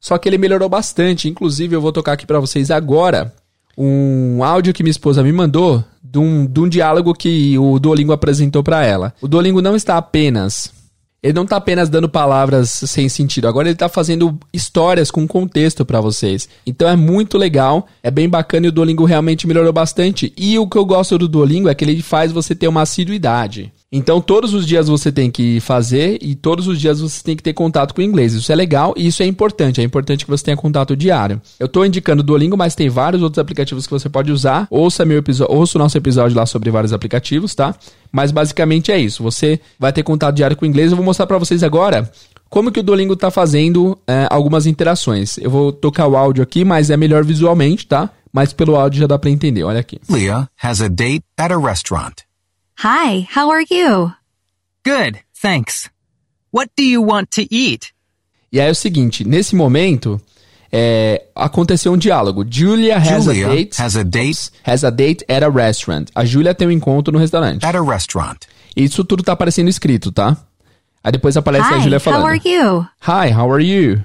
[0.00, 1.28] Só que ele melhorou bastante.
[1.28, 3.32] Inclusive, eu vou tocar aqui para vocês agora
[3.76, 8.12] um áudio que minha esposa me mandou de um, de um diálogo que o Duolingo
[8.12, 9.14] apresentou para ela.
[9.20, 10.70] O Duolingo não está apenas.
[11.22, 15.84] Ele não está apenas dando palavras sem sentido, agora ele está fazendo histórias com contexto
[15.84, 16.48] para vocês.
[16.66, 20.32] Então é muito legal, é bem bacana e o Duolingo realmente melhorou bastante.
[20.36, 23.72] E o que eu gosto do Duolingo é que ele faz você ter uma assiduidade.
[23.94, 27.42] Então, todos os dias você tem que fazer e todos os dias você tem que
[27.42, 28.32] ter contato com o inglês.
[28.32, 29.82] Isso é legal e isso é importante.
[29.82, 31.38] É importante que você tenha contato diário.
[31.60, 34.66] Eu estou indicando o Duolingo, mas tem vários outros aplicativos que você pode usar.
[34.70, 37.74] Ouça, meu episódio, ouça o nosso episódio lá sobre vários aplicativos, tá?
[38.10, 39.22] Mas basicamente é isso.
[39.22, 40.90] Você vai ter contato diário com o inglês.
[40.90, 42.10] Eu vou mostrar para vocês agora
[42.48, 45.36] como que o Duolingo está fazendo é, algumas interações.
[45.36, 48.08] Eu vou tocar o áudio aqui, mas é melhor visualmente, tá?
[48.32, 49.64] Mas pelo áudio já dá para entender.
[49.64, 50.00] Olha aqui.
[50.08, 52.14] Leah has a date at a restaurant.
[52.84, 54.12] Hi, how are you?
[54.84, 55.88] Good, thanks.
[56.50, 57.92] What do you want to eat?
[58.52, 60.20] E aí é o seguinte, nesse momento,
[60.72, 62.44] é, aconteceu um diálogo.
[62.48, 63.80] Julia has Julia a date.
[63.80, 66.08] has a date has a date at a restaurant.
[66.12, 67.64] A Julia tem um encontro no restaurante.
[67.64, 68.38] at a restaurant.
[68.76, 70.36] Isso tudo tá aparecendo escrito, tá?
[71.04, 72.26] Aí depois aparece a Hi, Julia how falando.
[72.26, 72.86] are you?
[73.06, 74.02] Hi, how are you?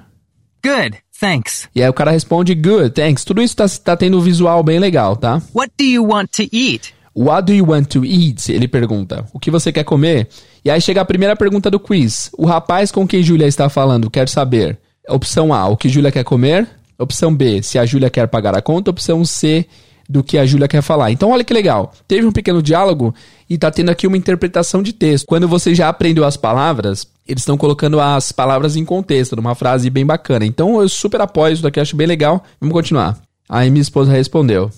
[0.63, 1.67] Good, thanks.
[1.73, 3.23] E aí o cara responde, good, thanks.
[3.25, 5.41] Tudo isso tá, tá tendo um visual bem legal, tá?
[5.55, 6.93] What do you want to eat?
[7.17, 8.51] What do you want to eat?
[8.51, 9.25] Ele pergunta.
[9.33, 10.27] O que você quer comer?
[10.63, 12.29] E aí chega a primeira pergunta do quiz.
[12.37, 14.77] O rapaz com quem Julia está falando quer saber.
[15.09, 16.69] Opção A, o que Julia quer comer?
[16.95, 18.91] Opção B, se a Julia quer pagar a conta?
[18.91, 19.65] Opção C,
[20.07, 21.09] do que a Julia quer falar.
[21.09, 21.91] Então olha que legal.
[22.07, 23.15] Teve um pequeno diálogo
[23.49, 25.25] e tá tendo aqui uma interpretação de texto.
[25.25, 29.89] Quando você já aprendeu as palavras, eles estão colocando as palavras em contexto, numa frase
[29.89, 30.45] bem bacana.
[30.45, 32.43] Então eu super apoio isso daqui, acho bem legal.
[32.61, 33.17] Vamos continuar.
[33.49, 34.69] Aí minha esposa respondeu.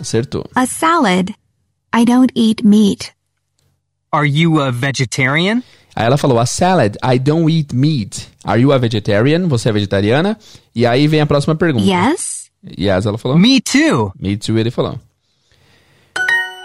[0.00, 0.44] Acertou.
[0.54, 1.30] A salad.
[1.94, 3.12] I don't eat meat.
[4.12, 5.62] Are you a vegetarian?
[5.94, 8.28] Aí ela falou, a salad, I don't eat meat.
[8.44, 9.48] Are you a vegetarian?
[9.48, 10.38] Você é vegetariana?
[10.74, 11.86] E aí vem a próxima pergunta.
[11.86, 12.50] Yes?
[12.78, 13.38] Yes, ela falou.
[13.38, 14.12] Me too.
[14.20, 15.00] Me too, ele falou.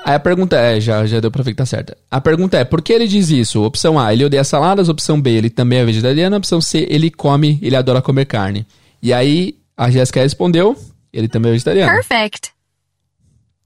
[0.03, 1.95] Aí a pergunta é, já, já deu pra ver que tá certa.
[2.09, 3.63] A pergunta é, por que ele diz isso?
[3.63, 4.89] Opção A, ele odeia saladas.
[4.89, 6.35] Opção B, ele também é vegetariano.
[6.35, 8.65] Opção C, ele come, ele adora comer carne.
[9.01, 10.75] E aí a Jéssica respondeu,
[11.13, 11.93] ele também é vegetariano.
[11.93, 12.51] Perfect.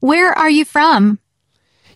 [0.02, 1.16] Where are you from?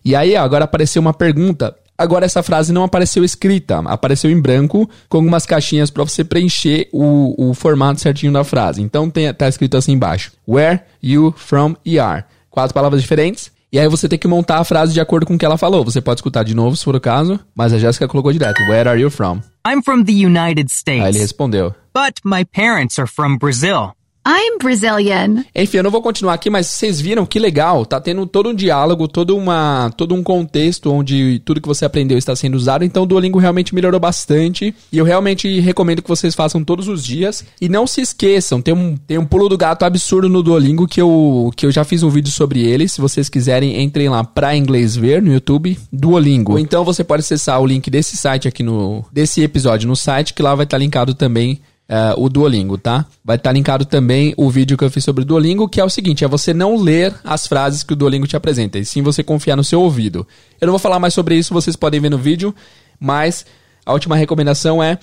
[0.03, 1.75] E aí, ó, agora apareceu uma pergunta.
[1.97, 6.89] Agora essa frase não apareceu escrita, apareceu em branco com algumas caixinhas para você preencher
[6.91, 8.81] o, o formato certinho da frase.
[8.81, 12.23] Então tem, tá escrito assim embaixo: Where you from are.
[12.49, 13.51] Quatro palavras diferentes.
[13.71, 15.85] E aí você tem que montar a frase de acordo com o que ela falou.
[15.85, 18.89] Você pode escutar de novo, se for o caso, mas a Jéssica colocou direto: Where
[18.89, 19.39] are you from?
[19.65, 21.75] I'm from the United Aí ele States, respondeu.
[21.93, 23.91] but my parents are from Brazil.
[24.27, 25.43] I'm Brazilian.
[25.55, 28.53] Enfim, eu não vou continuar aqui, mas vocês viram que legal, tá tendo todo um
[28.53, 33.03] diálogo, todo, uma, todo um contexto onde tudo que você aprendeu está sendo usado, então
[33.03, 37.43] o Duolingo realmente melhorou bastante, e eu realmente recomendo que vocês façam todos os dias,
[37.59, 41.01] e não se esqueçam, tem um, tem um pulo do gato absurdo no Duolingo, que
[41.01, 44.55] eu, que eu já fiz um vídeo sobre ele, se vocês quiserem, entrem lá pra
[44.55, 46.53] inglês ver no YouTube, Duolingo.
[46.53, 50.35] Ou então você pode acessar o link desse site aqui no, desse episódio no site,
[50.35, 51.59] que lá vai estar linkado também
[51.91, 53.05] é, o Duolingo, tá?
[53.21, 55.89] Vai estar linkado também o vídeo que eu fiz sobre o Duolingo, que é o
[55.89, 59.21] seguinte: é você não ler as frases que o Duolingo te apresenta, e sim você
[59.21, 60.25] confiar no seu ouvido.
[60.61, 62.55] Eu não vou falar mais sobre isso, vocês podem ver no vídeo,
[62.97, 63.45] mas
[63.85, 64.97] a última recomendação é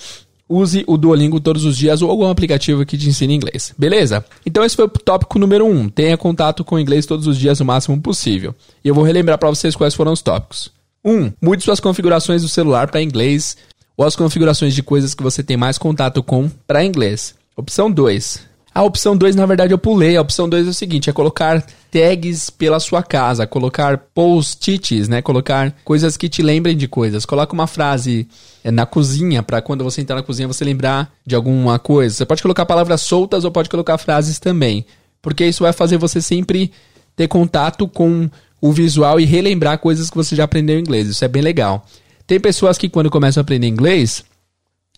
[0.48, 3.74] use o Duolingo todos os dias ou algum aplicativo que te ensine inglês.
[3.76, 4.24] Beleza?
[4.46, 5.70] Então esse foi o tópico número 1.
[5.70, 5.88] Um.
[5.90, 8.54] Tenha contato com o inglês todos os dias o máximo possível.
[8.82, 10.70] E eu vou relembrar para vocês quais foram os tópicos.
[11.04, 11.12] 1.
[11.12, 13.58] Um, mude suas configurações do celular para inglês
[13.98, 17.34] ou as configurações de coisas que você tem mais contato com para inglês.
[17.56, 18.46] Opção 2.
[18.72, 20.16] A opção 2, na verdade, eu pulei.
[20.16, 25.20] A opção 2 é o seguinte: é colocar tags pela sua casa, colocar post-its, né?
[25.20, 27.26] Colocar coisas que te lembrem de coisas.
[27.26, 28.28] Coloca uma frase
[28.62, 32.14] é, na cozinha, para quando você entrar na cozinha você lembrar de alguma coisa.
[32.14, 34.86] Você pode colocar palavras soltas ou pode colocar frases também.
[35.20, 36.70] Porque isso vai fazer você sempre
[37.16, 38.30] ter contato com
[38.60, 41.08] o visual e relembrar coisas que você já aprendeu em inglês.
[41.08, 41.84] Isso é bem legal.
[42.28, 44.22] Tem pessoas que quando começam a aprender inglês,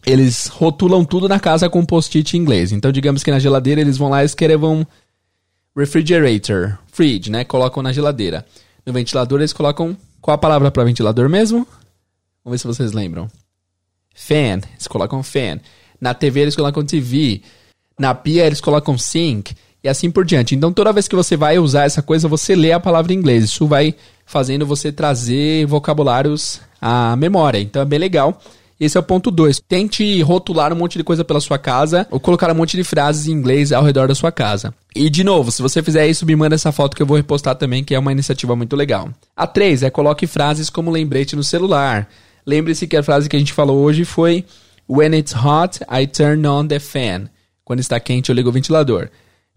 [0.05, 2.73] eles rotulam tudo na casa com post-it em inglês.
[2.73, 4.85] Então, digamos que na geladeira eles vão lá e escrevam
[5.77, 7.45] refrigerator, fridge, né?
[7.45, 8.45] Colocam na geladeira.
[8.85, 11.59] No ventilador eles colocam qual a palavra para ventilador mesmo?
[12.45, 13.31] Vamos ver se vocês lembram.
[14.13, 15.61] Fan, eles colocam fan.
[16.01, 17.43] Na TV eles colocam TV.
[17.97, 20.55] Na pia eles colocam sink e assim por diante.
[20.55, 23.45] Então, toda vez que você vai usar essa coisa, você lê a palavra em inglês.
[23.45, 23.95] Isso vai
[24.27, 27.59] fazendo você trazer vocabulários à memória.
[27.59, 28.41] Então, é bem legal.
[28.81, 29.61] Esse é o ponto 2.
[29.69, 33.27] Tente rotular um monte de coisa pela sua casa ou colocar um monte de frases
[33.27, 34.75] em inglês ao redor da sua casa.
[34.97, 37.55] E de novo, se você fizer isso, me manda essa foto que eu vou repostar
[37.57, 39.11] também, que é uma iniciativa muito legal.
[39.37, 42.09] A 3 é coloque frases como lembrete no celular.
[42.47, 44.47] Lembre-se que a frase que a gente falou hoje foi
[44.89, 47.29] When it's hot, I turn on the fan.
[47.63, 49.11] Quando está quente, eu ligo o ventilador.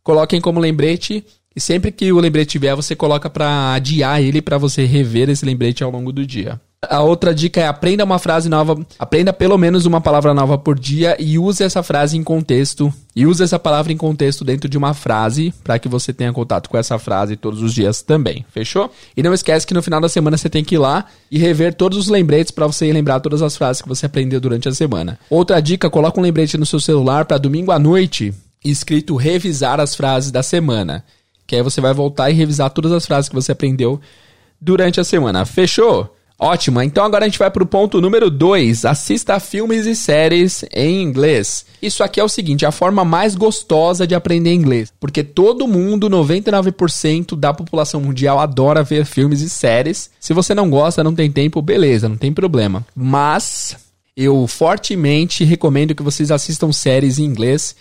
[0.04, 4.58] Coloquem como lembrete e sempre que o lembrete vier, você coloca para adiar ele para
[4.58, 6.60] você rever esse lembrete ao longo do dia.
[6.90, 10.78] A outra dica é aprenda uma frase nova, aprenda pelo menos uma palavra nova por
[10.78, 12.94] dia e use essa frase em contexto.
[13.16, 16.70] E use essa palavra em contexto dentro de uma frase para que você tenha contato
[16.70, 18.44] com essa frase todos os dias também.
[18.50, 18.92] Fechou?
[19.16, 21.74] E não esquece que no final da semana você tem que ir lá e rever
[21.76, 25.18] todos os lembretes para você lembrar todas as frases que você aprendeu durante a semana.
[25.30, 29.96] Outra dica, coloca um lembrete no seu celular para domingo à noite escrito revisar as
[29.96, 31.04] frases da semana.
[31.46, 34.00] Que aí você vai voltar e revisar todas as frases que você aprendeu
[34.60, 35.46] durante a semana.
[35.46, 36.16] Fechou?
[36.40, 38.86] Ótimo, então agora a gente vai pro ponto número 2.
[38.86, 41.66] Assista filmes e séries em inglês.
[41.82, 44.92] Isso aqui é o seguinte, a forma mais gostosa de aprender inglês.
[45.00, 50.10] Porque todo mundo, 99% da população mundial adora ver filmes e séries.
[50.20, 52.86] Se você não gosta, não tem tempo, beleza, não tem problema.
[52.96, 53.78] Mas
[54.18, 57.76] eu fortemente recomendo que vocês assistam séries em inglês.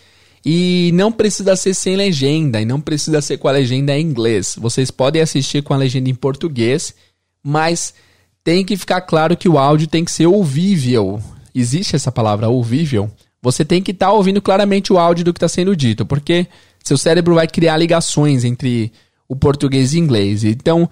[0.44, 4.56] E não precisa ser sem legenda, e não precisa ser com a legenda em inglês.
[4.58, 6.94] Vocês podem assistir com a legenda em português,
[7.42, 7.94] mas
[8.42, 11.22] tem que ficar claro que o áudio tem que ser ouvível.
[11.54, 13.10] Existe essa palavra ouvível?
[13.40, 16.46] Você tem que estar tá ouvindo claramente o áudio do que está sendo dito, porque
[16.82, 18.92] seu cérebro vai criar ligações entre
[19.28, 20.44] o português e inglês.
[20.44, 20.88] Então,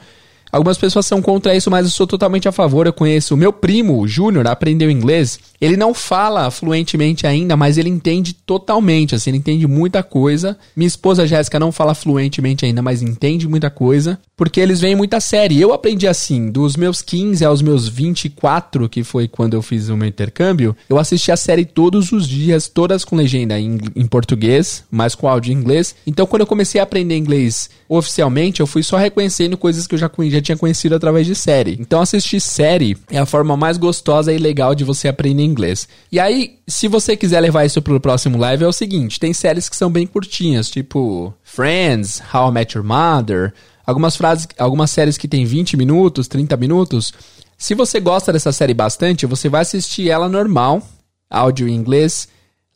[0.52, 2.86] Algumas pessoas são contra isso, mas eu sou totalmente a favor.
[2.86, 5.38] Eu conheço o meu primo, Júnior, aprendeu inglês.
[5.60, 10.58] Ele não fala fluentemente ainda, mas ele entende totalmente, assim, ele entende muita coisa.
[10.74, 15.20] Minha esposa Jéssica não fala fluentemente ainda, mas entende muita coisa, porque eles veem muita
[15.20, 15.60] série.
[15.60, 19.96] Eu aprendi assim, dos meus 15 aos meus 24, que foi quando eu fiz o
[19.96, 24.82] meu intercâmbio, eu assisti a série todos os dias, todas com legenda em, em português,
[24.90, 25.94] mas com áudio em inglês.
[26.06, 29.98] Então, quando eu comecei a aprender inglês oficialmente, eu fui só reconhecendo coisas que eu
[29.98, 31.76] já conhecia já tinha conhecido através de série.
[31.78, 35.88] Então assistir série é a forma mais gostosa e legal de você aprender inglês.
[36.10, 39.68] E aí, se você quiser levar isso pro próximo level, é o seguinte: tem séries
[39.68, 43.52] que são bem curtinhas, tipo Friends, How I Met Your Mother,
[43.86, 47.12] algumas frases, algumas séries que tem 20 minutos, 30 minutos.
[47.58, 50.82] Se você gosta dessa série bastante, você vai assistir ela normal,
[51.28, 52.26] áudio em inglês,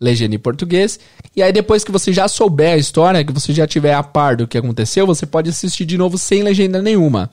[0.00, 1.00] legenda em português.
[1.34, 4.36] E aí, depois que você já souber a história, que você já tiver a par
[4.36, 7.30] do que aconteceu, você pode assistir de novo sem legenda nenhuma.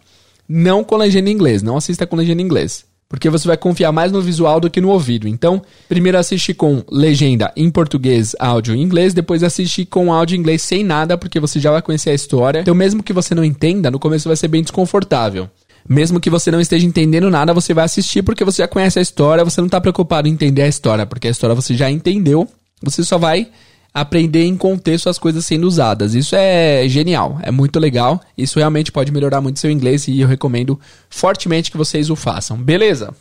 [0.53, 2.83] Não com legenda em inglês, não assista com legenda em inglês.
[3.11, 5.27] porque você vai confiar mais no visual do que no ouvido.
[5.27, 10.39] Então, primeiro assiste com legenda em português, áudio em inglês, depois assiste com áudio em
[10.39, 12.61] inglês sem nada, porque você já vai conhecer a história.
[12.61, 15.49] Então, mesmo que você não entenda, no começo vai ser bem desconfortável.
[15.89, 19.01] Mesmo que você não esteja entendendo nada, você vai assistir porque você já conhece a
[19.01, 22.47] história, você não está preocupado em entender a história, porque a história você já entendeu,
[22.81, 23.49] você só vai
[23.93, 26.15] aprender em contexto as coisas sendo usadas.
[26.15, 28.21] Isso é genial, é muito legal.
[28.37, 32.57] Isso realmente pode melhorar muito seu inglês e eu recomendo fortemente que vocês o façam.
[32.57, 33.13] Beleza?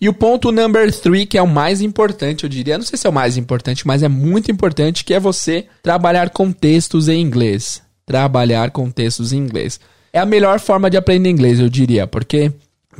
[0.00, 3.06] E o ponto number three, que é o mais importante, eu diria, não sei se
[3.06, 7.20] é o mais importante, mas é muito importante, que é você trabalhar com textos em
[7.20, 7.82] inglês.
[8.06, 9.78] Trabalhar com textos em inglês.
[10.12, 12.50] É a melhor forma de aprender inglês, eu diria, porque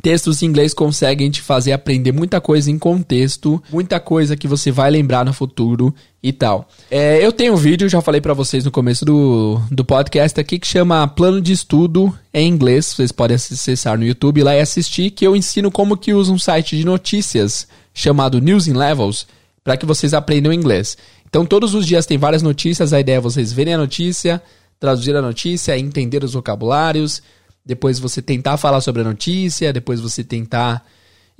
[0.02, 4.70] Textos em inglês conseguem te fazer aprender muita coisa em contexto, muita coisa que você
[4.70, 6.68] vai lembrar no futuro e tal.
[6.90, 10.58] É, eu tenho um vídeo, já falei para vocês no começo do, do podcast aqui,
[10.58, 12.92] que chama Plano de Estudo em Inglês.
[12.94, 16.38] Vocês podem acessar no YouTube lá e assistir, que eu ensino como que usa um
[16.38, 19.26] site de notícias chamado News in Levels
[19.64, 20.96] para que vocês aprendam inglês.
[21.28, 24.42] Então, todos os dias tem várias notícias, a ideia é vocês verem a notícia,
[24.78, 27.22] traduzir a notícia, entender os vocabulários
[27.64, 30.84] depois você tentar falar sobre a notícia, depois você tentar,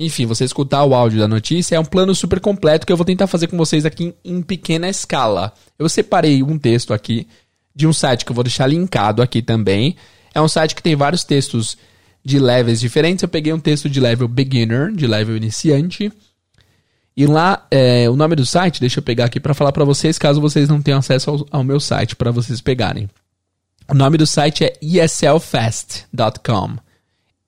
[0.00, 1.76] enfim, você escutar o áudio da notícia.
[1.76, 4.88] É um plano super completo que eu vou tentar fazer com vocês aqui em, pequena
[4.88, 5.52] escala.
[5.78, 7.28] Eu separei um texto aqui
[7.76, 9.94] de um site que eu vou deixar linkado aqui também.
[10.34, 11.76] É um site que tem vários textos
[12.24, 13.22] de levels diferentes.
[13.22, 16.10] Eu peguei um texto de level beginner, de level iniciante.
[17.14, 20.16] E lá, é, o nome do site, deixa eu pegar aqui para falar para vocês,
[20.16, 23.06] caso vocês não tenham acesso ao, ao meu site, para vocês pegarem.
[23.86, 26.08] O nome do site é eslfest.com.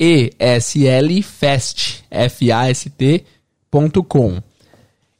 [0.04, 3.22] E-S-L-Fest, F-A-S-T.com.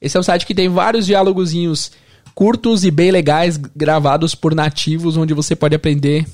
[0.01, 1.93] Esse é um site que tem vários diálogozinhos
[2.35, 6.27] curtos e bem legais gravados por nativos, onde você pode aprender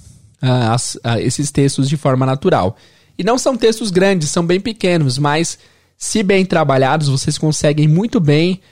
[0.42, 2.74] uh, as, uh, esses textos de forma natural.
[3.18, 5.58] E não são textos grandes, são bem pequenos, mas
[5.98, 8.62] se bem trabalhados, vocês conseguem muito bem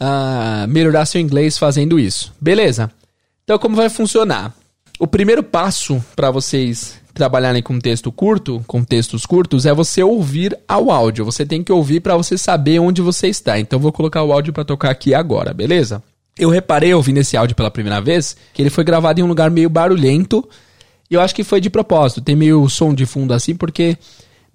[0.00, 2.32] uh, melhorar seu inglês fazendo isso.
[2.40, 2.90] Beleza?
[3.44, 4.52] Então, como vai funcionar?
[4.98, 10.58] O primeiro passo para vocês trabalharem com texto curto, com textos curtos, é você ouvir
[10.66, 11.22] ao áudio.
[11.26, 13.60] Você tem que ouvir para você saber onde você está.
[13.60, 16.02] Então vou colocar o áudio para tocar aqui agora, beleza?
[16.38, 19.50] Eu reparei ouvindo esse áudio pela primeira vez que ele foi gravado em um lugar
[19.50, 20.48] meio barulhento.
[21.10, 22.22] E eu acho que foi de propósito.
[22.22, 23.98] Tem meio som de fundo assim, porque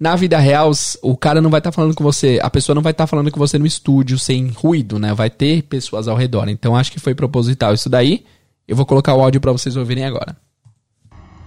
[0.00, 2.82] na vida real o cara não vai estar tá falando com você, a pessoa não
[2.82, 5.14] vai estar tá falando com você no estúdio sem ruído, né?
[5.14, 6.48] Vai ter pessoas ao redor.
[6.48, 8.24] Então acho que foi proposital isso daí.
[8.66, 10.36] Eu vou colocar o áudio para vocês ouvirem agora.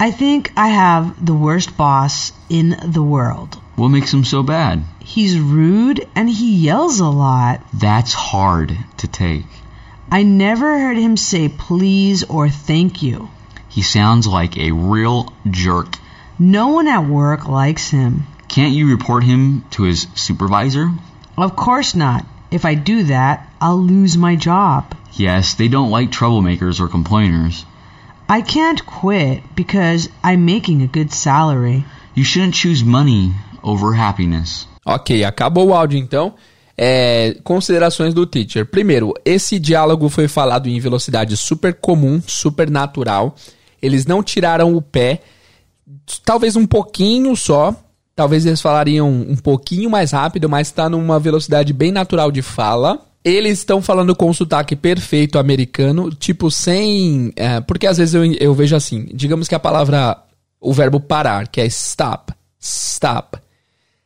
[0.02, 3.56] I think I have the worst boss in the world.
[3.76, 4.84] What makes him so bad?
[5.00, 7.62] He's rude and he yells a lot.
[7.74, 9.46] That's hard to take.
[10.10, 13.30] I never heard him say please or thank you.
[13.68, 15.98] He sounds like a real jerk.
[16.40, 18.24] No one at work likes him.
[18.48, 20.92] Can't you report him to his supervisor?
[21.38, 22.26] Of course not.
[22.52, 24.96] If I do that, I'll lose my job.
[25.14, 27.66] Yes, they don't like troublemakers or complainers.
[28.32, 31.84] I can't quit because I'm making a good salary.
[32.14, 34.68] You shouldn't choose money over happiness.
[34.86, 36.36] Ok, acabou o áudio então.
[36.78, 38.68] É, considerações do teacher.
[38.68, 43.36] Primeiro, esse diálogo foi falado em velocidade super comum, super natural.
[43.82, 45.22] Eles não tiraram o pé,
[46.24, 47.76] talvez um pouquinho só.
[48.16, 53.09] Talvez eles falariam um pouquinho mais rápido, mas está numa velocidade bem natural de fala.
[53.24, 57.34] Eles estão falando com o sotaque perfeito americano, tipo sem.
[57.36, 60.18] É, porque às vezes eu, eu vejo assim, digamos que a palavra.
[60.62, 62.34] O verbo parar, que é stop.
[62.60, 63.38] Stop.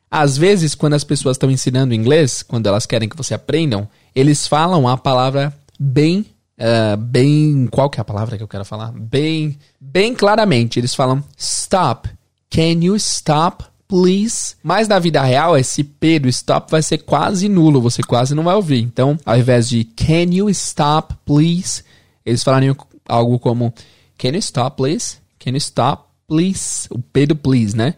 [0.10, 4.48] Às vezes, quando as pessoas estão ensinando inglês, quando elas querem que você aprendam, eles
[4.48, 6.28] falam a palavra bem.
[6.60, 7.68] Uh, bem.
[7.72, 8.92] Qual que é a palavra que eu quero falar?
[8.92, 9.58] Bem.
[9.82, 10.80] Bem claramente.
[10.80, 12.08] Eles falam stop.
[12.52, 14.56] Can you stop please.
[14.64, 18.42] Mas na vida real, esse P do stop vai ser quase nulo, você quase não
[18.42, 18.82] vai ouvir.
[18.82, 21.84] Então, ao invés de can you stop, please,
[22.26, 22.76] eles falariam
[23.08, 23.72] algo como
[24.18, 25.18] can you stop, please?
[25.38, 26.88] Can you stop, please?
[26.90, 27.94] O P do please, né?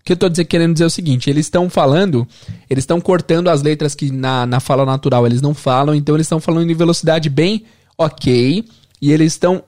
[0.00, 2.28] O que eu dizer, querendo dizer é o seguinte, eles estão falando,
[2.68, 6.26] eles estão cortando as letras que na, na fala natural eles não falam, então eles
[6.26, 7.64] estão falando em velocidade bem
[7.96, 8.62] ok,
[9.00, 9.62] e eles estão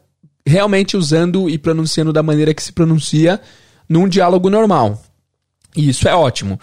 [0.45, 3.41] realmente usando e pronunciando da maneira que se pronuncia
[3.89, 5.03] num diálogo normal.
[5.77, 6.61] E isso é ótimo.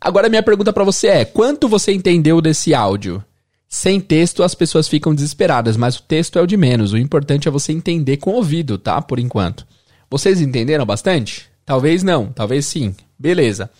[0.00, 3.24] Agora minha pergunta para você é: quanto você entendeu desse áudio?
[3.68, 6.92] Sem texto as pessoas ficam desesperadas, mas o texto é o de menos.
[6.92, 9.00] O importante é você entender com o ouvido, tá?
[9.00, 9.66] Por enquanto.
[10.10, 11.48] Vocês entenderam bastante?
[11.64, 12.94] Talvez não, talvez sim.
[13.18, 13.70] Beleza.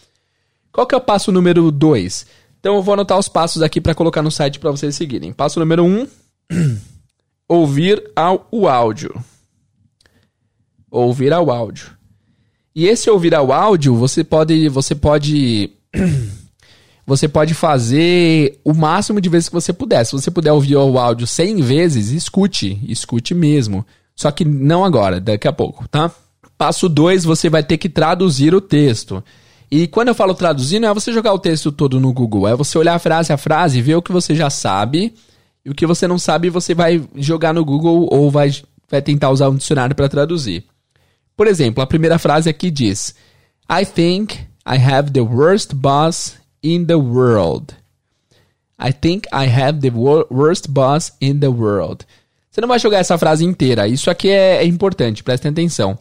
[0.72, 2.26] Qual que é o passo número 2?
[2.58, 5.32] Então eu vou anotar os passos aqui para colocar no site para vocês seguirem.
[5.32, 6.08] Passo número 1: um,
[7.46, 9.12] ouvir ao o áudio.
[10.90, 11.90] Ouvir ao áudio.
[12.74, 15.70] E esse ouvir ao áudio, você pode, você pode
[17.06, 20.04] você pode fazer o máximo de vezes que você puder.
[20.04, 23.84] Se você puder ouvir o áudio 100 vezes, escute, escute mesmo.
[24.16, 26.10] Só que não agora, daqui a pouco, tá?
[26.56, 29.22] Passo 2, você vai ter que traduzir o texto.
[29.70, 32.54] E quando eu falo traduzir, não é você jogar o texto todo no Google, é
[32.54, 35.14] você olhar frase a frase, ver o que você já sabe,
[35.64, 38.52] e o que você não sabe você vai jogar no Google ou vai,
[38.90, 40.64] vai tentar usar um dicionário para traduzir.
[41.36, 43.14] Por exemplo, a primeira frase aqui diz:
[43.70, 44.34] I think
[44.66, 47.74] I have the worst boss in the world.
[48.78, 52.04] I think I have the worst boss in the world.
[52.50, 53.88] Você não vai jogar essa frase inteira.
[53.88, 55.98] Isso aqui é, é importante, prestem atenção.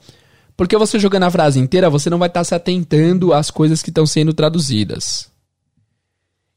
[0.58, 3.90] Porque você jogando a frase inteira, você não vai estar se atentando às coisas que
[3.90, 5.31] estão sendo traduzidas.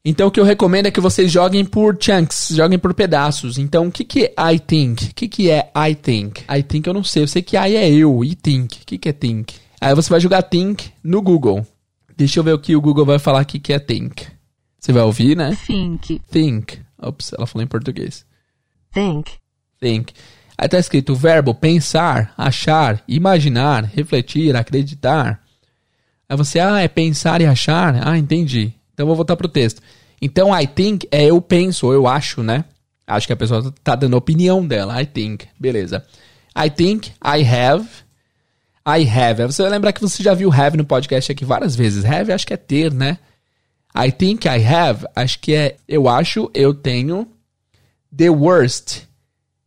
[0.07, 3.57] Então o que eu recomendo é que vocês joguem por chunks, joguem por pedaços.
[3.57, 5.05] Então o que, que é I think?
[5.05, 6.43] O que, que é I think?
[6.47, 8.83] I think eu não sei, eu sei que I é eu, e think.
[8.83, 9.55] O que, que é think?
[9.81, 11.65] Aí você vai jogar think no Google.
[12.15, 14.27] Deixa eu ver o que o Google vai falar aqui que é think.
[14.79, 15.57] Você vai ouvir, né?
[15.65, 16.21] Think.
[16.29, 16.79] Think.
[17.01, 18.23] Ops, ela falou em português.
[18.93, 19.31] Think.
[19.79, 20.13] Think.
[20.55, 25.41] Aí tá escrito o verbo pensar, achar, imaginar, refletir, acreditar.
[26.29, 28.07] Aí você, ah, é pensar e achar?
[28.07, 28.71] Ah, entendi.
[28.93, 29.81] Então vou voltar pro texto.
[30.21, 32.65] Então, I think é eu penso, ou eu acho, né?
[33.07, 34.99] Acho que a pessoa tá dando a opinião dela.
[35.01, 35.47] I think.
[35.59, 36.03] Beleza.
[36.57, 37.87] I think I have.
[38.87, 39.43] I have.
[39.43, 42.05] Você vai lembrar que você já viu have no podcast aqui várias vezes.
[42.05, 43.17] Have acho que é ter, né?
[43.95, 45.05] I think I have.
[45.15, 47.27] Acho que é eu acho, eu tenho.
[48.15, 49.03] The worst.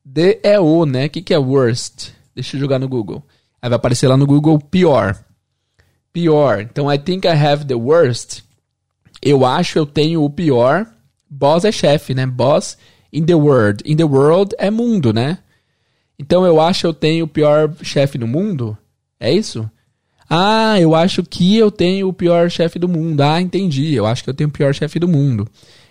[0.05, 1.07] D é o, né?
[1.07, 2.11] O que, que é worst?
[2.35, 3.23] Deixa eu jogar no Google.
[3.61, 5.19] Aí vai aparecer lá no Google pior.
[6.13, 6.61] Pior.
[6.61, 8.43] Então, I think I have the worst.
[9.23, 10.87] Eu acho eu tenho o pior.
[11.29, 12.27] Boss é chefe, né?
[12.27, 12.79] Boss
[13.13, 13.83] in the world.
[13.85, 15.39] In the world é mundo, né?
[16.19, 18.77] Então eu acho eu tenho o pior chefe no mundo?
[19.21, 19.69] É isso?
[20.29, 23.23] Ah, eu acho que eu tenho o pior chefe do mundo.
[23.23, 23.95] Ah, entendi.
[23.95, 25.49] Eu acho que eu tenho o pior chefe do mundo.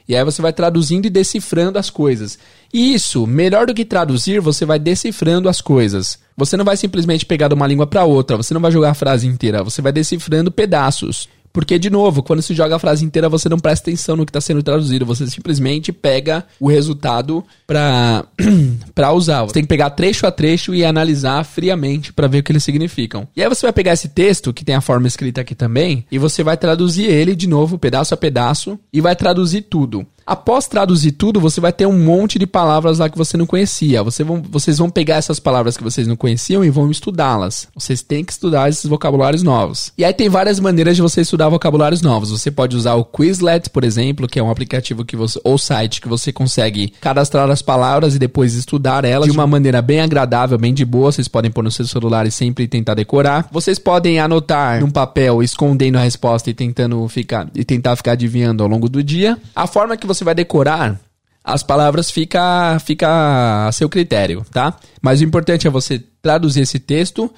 [0.07, 2.39] E aí você vai traduzindo e decifrando as coisas.
[2.73, 6.17] E isso, melhor do que traduzir, você vai decifrando as coisas.
[6.35, 8.93] Você não vai simplesmente pegar de uma língua para outra, você não vai jogar a
[8.93, 11.27] frase inteira, você vai decifrando pedaços.
[11.57, 14.29] Porque, de novo, quando se joga a frase inteira, você não presta atenção no que
[14.29, 15.07] está sendo traduzido.
[15.07, 18.25] Você simplesmente pega o resultado para
[18.93, 19.41] para usar.
[19.41, 22.63] Você tem que pegar trecho a trecho e analisar friamente para ver o que eles
[22.63, 23.27] significam.
[23.35, 26.19] E aí você vai pegar esse texto, que tem a forma escrita aqui também, e
[26.19, 30.05] você vai traduzir ele de novo, pedaço a pedaço, e vai traduzir tudo.
[30.27, 34.03] Após traduzir tudo, você vai ter um monte de palavras lá que você não conhecia.
[34.03, 37.69] Você vão, vocês vão pegar essas palavras que vocês não conheciam e vão estudá-las.
[37.73, 39.93] Vocês têm que estudar esses vocabulários novos.
[39.97, 42.29] E aí tem várias maneiras de você estudar vocabulários novos.
[42.29, 46.01] Você pode usar o Quizlet, por exemplo, que é um aplicativo que você, ou site
[46.01, 50.57] que você consegue cadastrar as palavras e depois estudar elas de uma maneira bem agradável,
[50.57, 51.09] bem de boa.
[51.09, 53.47] Vocês podem pôr no seu celular e sempre tentar decorar.
[53.49, 58.61] Vocês podem anotar num papel, escondendo a resposta e tentando ficar e tentar ficar adivinhando
[58.61, 59.37] ao longo do dia.
[59.55, 60.99] A forma que você você vai decorar,
[61.43, 64.77] as palavras fica, fica a seu critério, tá?
[65.01, 67.33] Mas o importante é você traduzir esse texto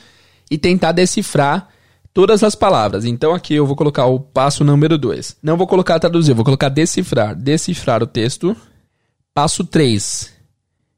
[0.50, 1.70] e tentar decifrar
[2.14, 3.06] todas as palavras.
[3.06, 5.38] Então aqui eu vou colocar o passo número 2.
[5.44, 7.36] Não vou colocar traduzir, vou colocar decifrar.
[7.36, 8.58] Decifrar o texto.
[9.32, 10.34] Passo 3.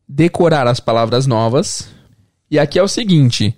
[0.08, 1.90] Decorar as palavras novas.
[2.50, 3.56] E aqui é o seguinte.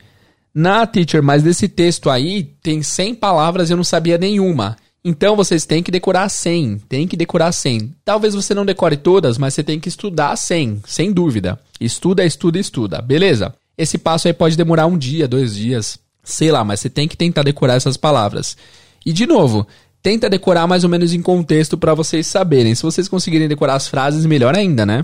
[0.51, 4.77] Na teacher, mas desse texto aí tem 100 palavras e eu não sabia nenhuma.
[5.05, 7.93] Então vocês têm que decorar 100, tem que decorar 100.
[8.05, 11.59] Talvez você não decore todas, mas você tem que estudar 100, sem dúvida.
[11.79, 13.53] Estuda, estuda, estuda, beleza?
[13.77, 17.17] Esse passo aí pode demorar um dia, dois dias, sei lá, mas você tem que
[17.17, 18.55] tentar decorar essas palavras.
[19.05, 19.67] E de novo,
[20.01, 22.73] tenta decorar mais ou menos em contexto para vocês saberem.
[22.73, 25.03] Se vocês conseguirem decorar as frases, melhor ainda, né?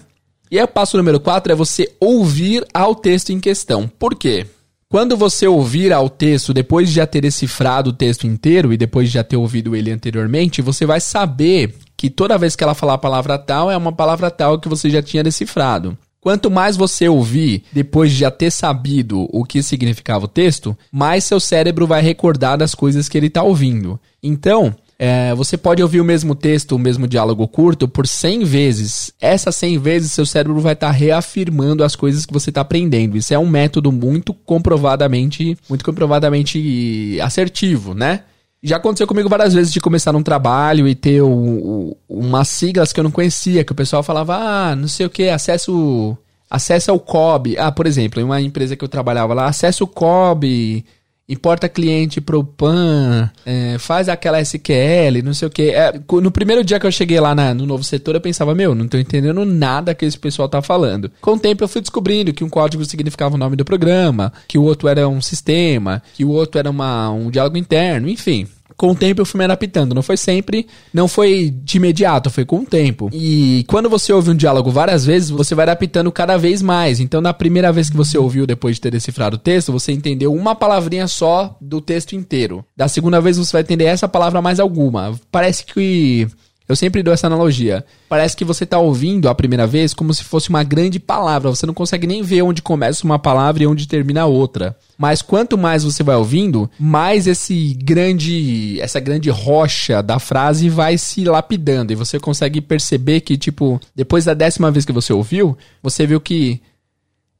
[0.49, 3.87] E aí o passo número 4 é você ouvir ao texto em questão.
[3.87, 4.47] Por quê?
[4.91, 9.07] Quando você ouvir ao texto, depois de já ter decifrado o texto inteiro e depois
[9.07, 12.95] de já ter ouvido ele anteriormente, você vai saber que toda vez que ela falar
[12.95, 15.95] a palavra tal, é uma palavra tal que você já tinha decifrado.
[16.19, 21.23] Quanto mais você ouvir depois de já ter sabido o que significava o texto, mais
[21.23, 23.99] seu cérebro vai recordar das coisas que ele está ouvindo.
[24.23, 29.13] Então, é, você pode ouvir o mesmo texto, o mesmo diálogo curto por 100 vezes.
[29.21, 33.15] Essas 100 vezes seu cérebro vai estar tá reafirmando as coisas que você está aprendendo.
[33.15, 38.23] Isso é um método muito comprovadamente, muito comprovadamente assertivo, né?
[38.61, 42.91] Já aconteceu comigo várias vezes de começar um trabalho e ter o, o, umas siglas
[42.91, 46.17] que eu não conhecia, que o pessoal falava, ah, não sei o que, acesso,
[46.49, 47.57] acesso ao COB.
[47.57, 50.83] Ah, por exemplo, em uma empresa que eu trabalhava lá, acesso COB
[51.29, 55.69] importa cliente pro PAN, é, faz aquela SQL, não sei o que.
[55.69, 58.73] É, no primeiro dia que eu cheguei lá na, no novo setor, eu pensava, meu,
[58.73, 61.11] não tô entendendo nada que esse pessoal tá falando.
[61.21, 64.57] Com o tempo eu fui descobrindo que um código significava o nome do programa, que
[64.57, 68.47] o outro era um sistema, que o outro era uma, um diálogo interno, enfim.
[68.79, 69.93] Com o tempo eu fui me adaptando.
[69.93, 73.09] Não foi sempre, não foi de imediato, foi com o tempo.
[73.11, 77.01] E quando você ouve um diálogo várias vezes, você vai adaptando cada vez mais.
[77.01, 80.33] Então, na primeira vez que você ouviu, depois de ter decifrado o texto, você entendeu
[80.33, 82.63] uma palavrinha só do texto inteiro.
[82.73, 85.13] Da segunda vez, você vai entender essa palavra mais alguma.
[85.29, 86.25] Parece que
[86.69, 87.83] eu sempre dou essa analogia.
[88.07, 91.49] Parece que você está ouvindo a primeira vez como se fosse uma grande palavra.
[91.49, 94.77] Você não consegue nem ver onde começa uma palavra e onde termina a outra.
[94.95, 100.95] Mas quanto mais você vai ouvindo, mais esse grande, essa grande rocha da frase vai
[100.95, 105.57] se lapidando e você consegue perceber que tipo depois da décima vez que você ouviu,
[105.81, 106.61] você viu que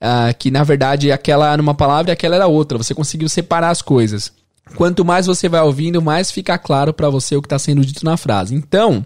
[0.01, 2.79] uh, que na verdade aquela era uma palavra e aquela era outra.
[2.79, 4.31] Você conseguiu separar as coisas.
[4.75, 8.05] Quanto mais você vai ouvindo, mais fica claro para você o que está sendo dito
[8.05, 8.55] na frase.
[8.55, 9.05] Então,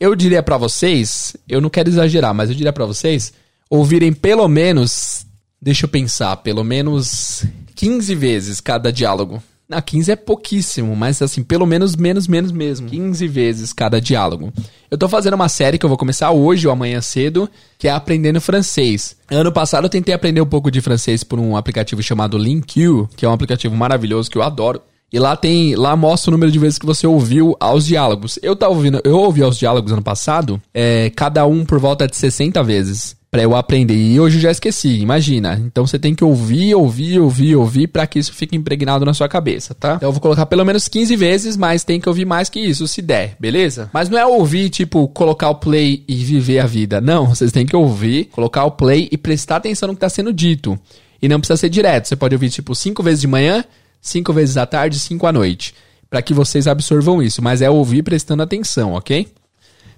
[0.00, 3.32] eu diria para vocês, eu não quero exagerar, mas eu diria para vocês
[3.70, 5.26] ouvirem pelo menos,
[5.60, 7.44] deixa eu pensar, pelo menos
[7.74, 9.42] 15 vezes cada diálogo.
[9.66, 12.86] Na 15 é pouquíssimo, mas assim, pelo menos menos menos mesmo.
[12.86, 14.52] 15 vezes cada diálogo.
[14.90, 17.48] Eu tô fazendo uma série que eu vou começar hoje ou amanhã cedo,
[17.78, 19.16] que é aprendendo francês.
[19.30, 23.24] Ano passado eu tentei aprender um pouco de francês por um aplicativo chamado LinkU, que
[23.24, 24.82] é um aplicativo maravilhoso que eu adoro.
[25.14, 28.36] E lá tem, lá mostra o número de vezes que você ouviu aos diálogos.
[28.42, 32.16] Eu tava ouvindo, eu ouvi aos diálogos ano passado, é, cada um por volta de
[32.16, 33.94] 60 vezes para eu aprender.
[33.94, 35.62] E hoje eu já esqueci, imagina.
[35.64, 39.28] Então você tem que ouvir, ouvir, ouvir, ouvir para que isso fique impregnado na sua
[39.28, 39.94] cabeça, tá?
[39.94, 42.88] Então eu vou colocar pelo menos 15 vezes, mas tem que ouvir mais que isso,
[42.88, 43.88] se der, beleza?
[43.92, 47.00] Mas não é ouvir, tipo, colocar o play e viver a vida.
[47.00, 50.32] Não, vocês têm que ouvir, colocar o play e prestar atenção no que tá sendo
[50.32, 50.76] dito.
[51.22, 52.08] E não precisa ser direto.
[52.08, 53.64] Você pode ouvir, tipo, cinco vezes de manhã,
[54.04, 55.74] cinco vezes à tarde, cinco à noite,
[56.10, 59.26] para que vocês absorvam isso, mas é ouvir prestando atenção, ok?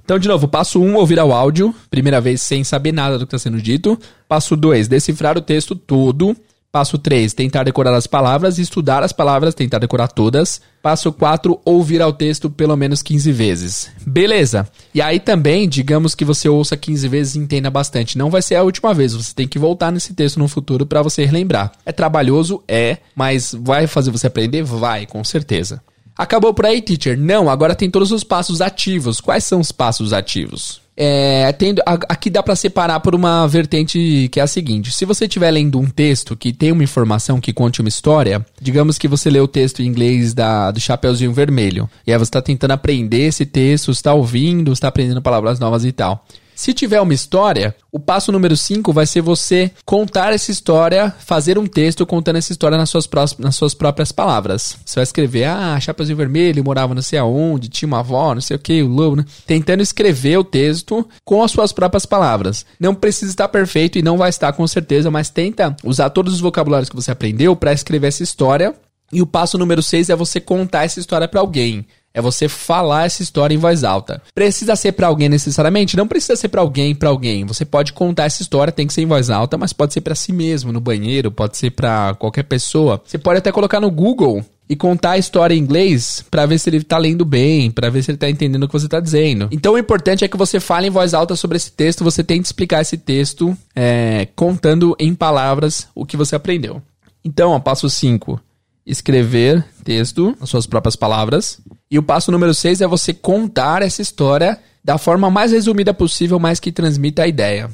[0.03, 3.27] Então, de novo, passo 1, um, ouvir ao áudio, primeira vez sem saber nada do
[3.27, 3.99] que está sendo dito.
[4.29, 6.37] Passo 2, decifrar o texto todo.
[6.77, 10.61] Passo 3, tentar decorar as palavras, estudar as palavras, tentar decorar todas.
[10.83, 13.91] Passo 4, ouvir ao texto pelo menos 15 vezes.
[14.07, 14.69] Beleza.
[14.93, 18.19] E aí também, digamos que você ouça 15 vezes e entenda bastante.
[18.19, 21.01] Não vai ser a última vez, você tem que voltar nesse texto no futuro para
[21.01, 21.73] você relembrar.
[21.87, 22.63] É trabalhoso?
[22.69, 24.63] É, mas vai fazer você aprender?
[24.63, 25.83] Vai, com certeza.
[26.15, 27.17] Acabou por aí, teacher?
[27.19, 29.19] Não, agora tem todos os passos ativos.
[29.19, 30.83] Quais são os passos ativos?
[30.99, 35.27] É, tendo, aqui dá para separar por uma vertente que é a seguinte: se você
[35.27, 39.29] estiver lendo um texto que tem uma informação que conte uma história, digamos que você
[39.29, 43.27] lê o texto em inglês da, do Chapeuzinho Vermelho, e aí você está tentando aprender
[43.27, 46.25] esse texto, está ouvindo, está aprendendo palavras novas e tal.
[46.57, 51.59] Se tiver uma história, o passo número 5 vai ser você contar essa história, fazer
[51.59, 53.07] um texto contando essa história nas suas,
[53.39, 54.79] nas suas próprias palavras.
[54.83, 58.57] Você vai escrever, ah, Chapeuzinho Vermelho morava não sei aonde, tinha uma avó, não sei
[58.57, 59.27] o que, o lobo, né?
[59.47, 62.65] Tentando escrever o texto com as suas próprias palavras.
[62.81, 66.41] Não precisa estar perfeito e não vai estar com certeza, mas tenta usar todos os
[66.41, 68.75] vocabulários que você aprendeu para escrever essa história.
[69.13, 71.87] E o passo número 6 é você contar essa história para alguém.
[72.17, 74.23] É você falar essa história em voz alta.
[74.35, 75.99] Precisa ser para alguém necessariamente?
[75.99, 77.45] Não precisa ser para alguém, para alguém.
[77.45, 80.15] Você pode contar essa história, tem que ser em voz alta, mas pode ser para
[80.15, 83.03] si mesmo, no banheiro, pode ser para qualquer pessoa.
[83.05, 86.71] Você pode até colocar no Google e contar a história em inglês para ver se
[86.71, 89.51] ele tá lendo bem, para ver se ele tá entendendo o que você tá dizendo.
[89.53, 92.47] Então o importante é que você fale em voz alta sobre esse texto, você tente
[92.47, 96.81] explicar esse texto é, contando em palavras o que você aprendeu.
[97.23, 98.41] Então, ó, passo 5
[98.87, 101.59] escrever texto, as suas próprias palavras.
[101.91, 106.39] E o passo número 6 é você contar essa história da forma mais resumida possível,
[106.39, 107.69] mas que transmita a ideia.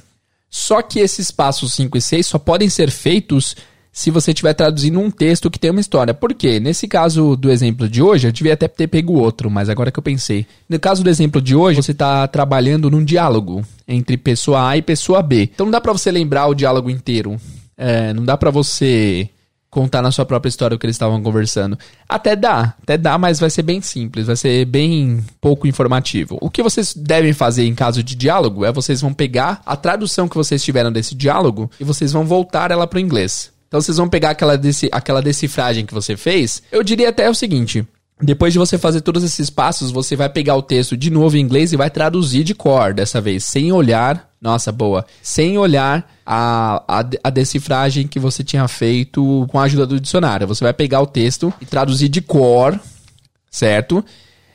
[0.49, 3.55] Só que esses passos 5 e 6 só podem ser feitos
[3.93, 6.15] se você estiver traduzindo um texto que tem uma história.
[6.15, 6.59] Por quê?
[6.59, 9.99] Nesse caso do exemplo de hoje, eu devia até ter pego outro, mas agora que
[9.99, 10.47] eu pensei.
[10.67, 14.83] No caso do exemplo de hoje, você está trabalhando num diálogo entre pessoa A e
[14.83, 15.51] pessoa B.
[15.55, 17.39] Então não dá para você lembrar o diálogo inteiro.
[17.77, 19.29] É, não dá para você
[19.73, 21.79] contar na sua própria história o que eles estavam conversando.
[22.07, 26.37] Até dá, até dá, mas vai ser bem simples, vai ser bem pouco informativo.
[26.43, 30.29] O que vocês devem fazer em caso de diálogo é vocês vão pegar a tradução
[30.29, 33.51] que vocês tiveram desse diálogo e vocês vão voltar ela para o inglês.
[33.67, 36.63] Então vocês vão pegar aquela, deci aquela decifragem que você fez.
[36.71, 37.83] Eu diria até o seguinte:
[38.23, 41.41] depois de você fazer todos esses passos, você vai pegar o texto de novo em
[41.41, 44.31] inglês e vai traduzir de cor dessa vez, sem olhar.
[44.41, 45.05] Nossa, boa.
[45.21, 50.47] Sem olhar a, a, a, decifragem que você tinha feito com a ajuda do dicionário.
[50.47, 52.79] Você vai pegar o texto e traduzir de cor,
[53.51, 54.05] certo?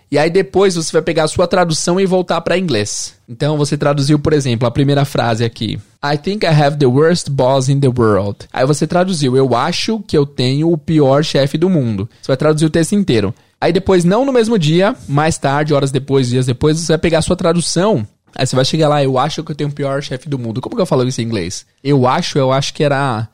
[0.10, 3.16] E aí depois você vai pegar a sua tradução e voltar para inglês.
[3.28, 5.78] Então você traduziu, por exemplo, a primeira frase aqui.
[6.04, 8.38] I think I have the worst boss in the world.
[8.54, 12.10] Aí você traduziu, eu acho que eu tenho o pior chefe do mundo.
[12.22, 13.34] Você vai traduzir o texto inteiro.
[13.60, 17.20] Aí depois, não no mesmo dia, mais tarde, horas depois, dias depois, você vai pegar
[17.20, 18.08] a sua tradução.
[18.36, 20.62] Aí você vai chegar lá, eu acho que eu tenho o pior chefe do mundo.
[20.62, 21.66] Como que eu falo isso em inglês?
[21.84, 23.28] Eu acho, eu acho que era.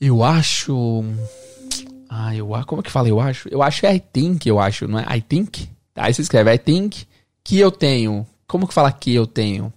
[0.00, 1.04] Eu acho.
[2.18, 2.66] Ah, eu acho.
[2.66, 3.08] Como é que fala?
[3.10, 3.46] Eu acho.
[3.50, 5.18] Eu acho é I think, eu acho, não é?
[5.18, 5.68] I think?
[5.94, 7.06] Aí você escreve I think
[7.44, 8.26] que eu tenho.
[8.46, 9.70] Como que fala que eu tenho?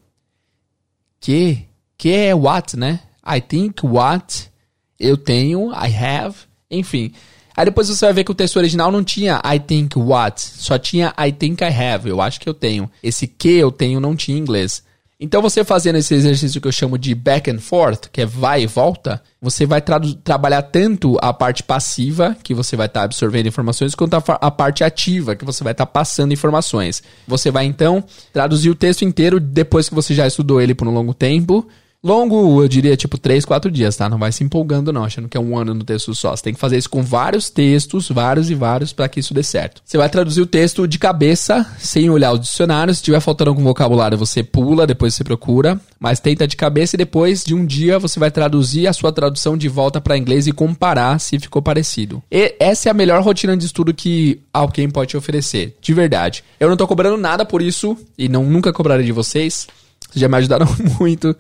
[1.19, 1.67] Que?
[1.97, 3.01] Que é what, né?
[3.27, 4.49] I think what
[4.97, 6.35] eu tenho, I have,
[6.71, 7.11] enfim.
[7.57, 10.79] Aí depois você vai ver que o texto original não tinha I think what, só
[10.79, 12.89] tinha I think I have, eu acho que eu tenho.
[13.03, 14.81] Esse que eu tenho não tinha em inglês.
[15.21, 18.63] Então você fazendo esse exercício que eu chamo de back and forth, que é vai
[18.63, 19.83] e volta, você vai
[20.23, 24.49] trabalhar tanto a parte passiva, que você vai estar tá absorvendo informações, quanto a, a,
[24.49, 27.03] parte ativa, que você vai estar tá passando informações.
[27.27, 28.01] Você vai então
[28.31, 31.67] traduzir o texto inteiro depois que você já estudou ele por um longo tempo,
[32.01, 34.07] Longo, eu diria tipo 3, 4 dias, tá?
[34.07, 36.33] Não vai se empolgando não, achando que é um ano no texto só.
[36.33, 39.43] Você tem que fazer isso com vários textos, vários e vários, para que isso dê
[39.43, 39.81] certo.
[39.83, 42.99] Você vai traduzir o texto de cabeça, sem olhar os dicionários.
[42.99, 45.77] Se tiver faltando algum vocabulário, você pula, depois você procura.
[45.99, 49.57] Mas tenta de cabeça e depois de um dia você vai traduzir a sua tradução
[49.57, 52.23] de volta para inglês e comparar se ficou parecido.
[52.31, 56.45] E essa é a melhor rotina de estudo que alguém pode te oferecer, de verdade.
[56.57, 59.67] Eu não tô cobrando nada por isso e não nunca cobrarei de vocês.
[60.09, 60.65] Vocês já me ajudaram
[60.97, 61.35] muito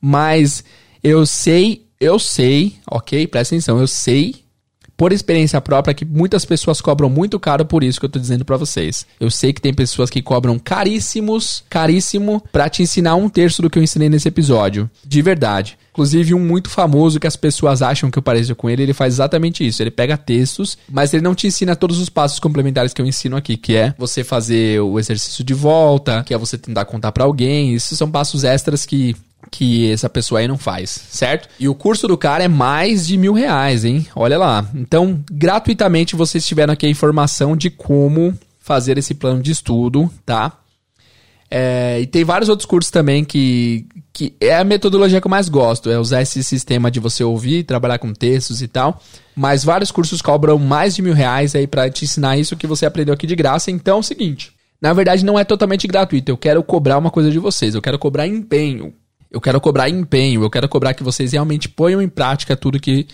[0.00, 0.64] mas
[1.02, 3.26] eu sei, eu sei, ok?
[3.26, 4.48] Presta atenção, eu sei
[4.98, 8.44] por experiência própria que muitas pessoas cobram muito caro por isso que eu tô dizendo
[8.44, 9.06] para vocês.
[9.20, 13.70] Eu sei que tem pessoas que cobram caríssimos, caríssimo para te ensinar um terço do
[13.70, 15.78] que eu ensinei nesse episódio, de verdade.
[15.92, 19.14] Inclusive, um muito famoso que as pessoas acham que eu pareço com ele, ele faz
[19.14, 19.80] exatamente isso.
[19.80, 23.36] Ele pega textos, mas ele não te ensina todos os passos complementares que eu ensino
[23.36, 27.24] aqui, que é você fazer o exercício de volta, que é você tentar contar para
[27.24, 27.74] alguém.
[27.74, 29.14] Esses são passos extras que
[29.50, 31.48] que essa pessoa aí não faz, certo?
[31.58, 34.06] E o curso do cara é mais de mil reais, hein?
[34.14, 34.68] Olha lá.
[34.74, 40.58] Então, gratuitamente vocês tiveram aqui a informação de como fazer esse plano de estudo, tá?
[41.50, 45.48] É, e tem vários outros cursos também que, que é a metodologia que eu mais
[45.48, 49.00] gosto, é usar esse sistema de você ouvir, trabalhar com textos e tal.
[49.34, 52.84] Mas vários cursos cobram mais de mil reais aí para te ensinar isso que você
[52.84, 53.70] aprendeu aqui de graça.
[53.70, 57.30] Então é o seguinte, na verdade não é totalmente gratuito, eu quero cobrar uma coisa
[57.30, 58.92] de vocês, eu quero cobrar empenho.
[59.30, 63.06] Eu quero cobrar empenho, eu quero cobrar que vocês realmente ponham em prática tudo que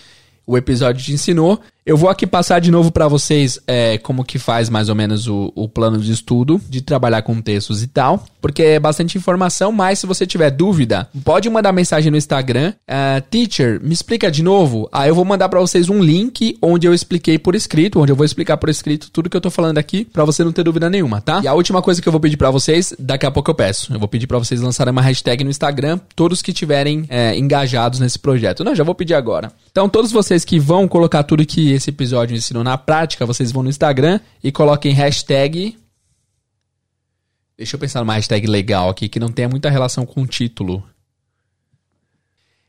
[0.47, 1.61] o episódio te ensinou.
[1.87, 5.29] Eu vou aqui passar de novo para vocês é, como que faz mais ou menos
[5.29, 9.71] o, o, plano de estudo, de trabalhar com textos e tal, porque é bastante informação,
[9.71, 14.43] mas se você tiver dúvida, pode mandar mensagem no Instagram, uh, teacher, me explica de
[14.43, 18.11] novo, aí eu vou mandar para vocês um link onde eu expliquei por escrito, onde
[18.11, 20.63] eu vou explicar por escrito tudo que eu tô falando aqui, para você não ter
[20.63, 21.43] dúvida nenhuma, tá?
[21.45, 23.93] E a última coisa que eu vou pedir para vocês, daqui a pouco eu peço,
[23.93, 28.01] eu vou pedir para vocês lançarem uma hashtag no Instagram, todos que tiverem é, engajados
[28.01, 28.65] nesse projeto.
[28.65, 29.53] Não, já vou pedir agora.
[29.71, 33.63] Então, todos vocês que vão colocar tudo que esse episódio ensinou na prática, vocês vão
[33.63, 35.77] no Instagram e coloquem hashtag.
[37.57, 40.83] Deixa eu pensar numa hashtag legal aqui que não tenha muita relação com o título.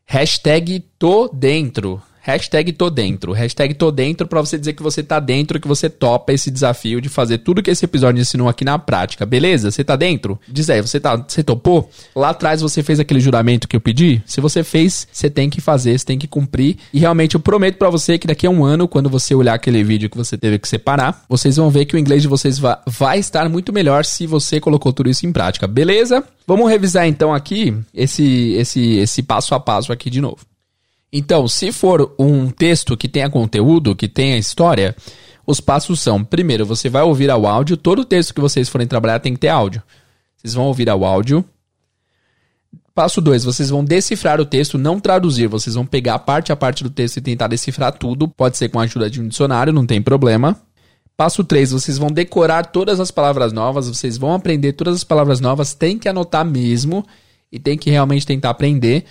[0.06, 2.02] Hashtag tô dentro.
[2.26, 3.34] Hashtag tô dentro.
[3.34, 7.00] Hashtag tô dentro pra você dizer que você tá dentro, que você topa esse desafio
[7.00, 9.28] de fazer tudo que esse episódio ensinou aqui na prática.
[9.28, 9.70] Beleza?
[9.70, 10.40] Você tá dentro?
[10.48, 11.88] Diz aí, você, tá, você topou?
[12.16, 14.24] Lá atrás você fez aquele juramento que eu pedi?
[14.26, 16.78] Se você fez, você tem que fazer, você tem que cumprir.
[16.92, 19.84] E realmente eu prometo para você que daqui a um ano, quando você olhar aquele
[19.84, 22.76] vídeo que você teve que separar, vocês vão ver que o inglês de vocês vai,
[22.88, 25.68] vai estar muito melhor se você colocou tudo isso em prática.
[25.68, 26.24] Beleza?
[26.48, 30.40] Vamos revisar então aqui esse, esse, esse passo a passo aqui de novo.
[31.18, 34.94] Então, se for um texto que tenha conteúdo, que tenha história,
[35.48, 39.22] os passos são: primeiro, você vai ouvir ao áudio, todo texto que vocês forem trabalhar
[39.22, 39.82] tem que ter áudio.
[40.36, 41.46] Vocês vão ouvir ao áudio.
[42.94, 45.48] Passo 2, vocês vão decifrar o texto, não traduzir.
[45.48, 48.28] Vocês vão pegar parte a parte do texto e tentar decifrar tudo.
[48.28, 50.60] Pode ser com a ajuda de um dicionário, não tem problema.
[51.16, 55.40] Passo 3, vocês vão decorar todas as palavras novas, vocês vão aprender todas as palavras
[55.40, 57.06] novas, tem que anotar mesmo
[57.50, 59.06] e tem que realmente tentar aprender.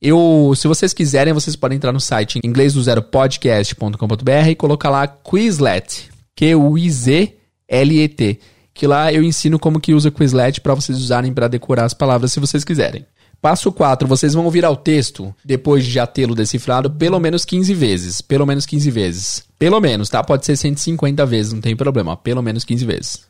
[0.00, 4.90] Eu, se vocês quiserem, vocês podem entrar no site inglês do zero podcast.com.br e colocar
[4.90, 8.38] lá Quizlet, Q-U-I-Z-L-E-T,
[8.72, 12.32] que lá eu ensino como que usa Quizlet para vocês usarem para decorar as palavras
[12.32, 13.04] se vocês quiserem.
[13.42, 17.74] Passo 4, vocês vão ouvir ao texto, depois de já tê-lo decifrado, pelo menos 15
[17.74, 18.20] vezes.
[18.20, 19.42] Pelo menos 15 vezes.
[19.58, 20.22] Pelo menos, tá?
[20.22, 22.16] Pode ser 150 vezes, não tem problema.
[22.16, 23.28] Pelo menos 15 vezes.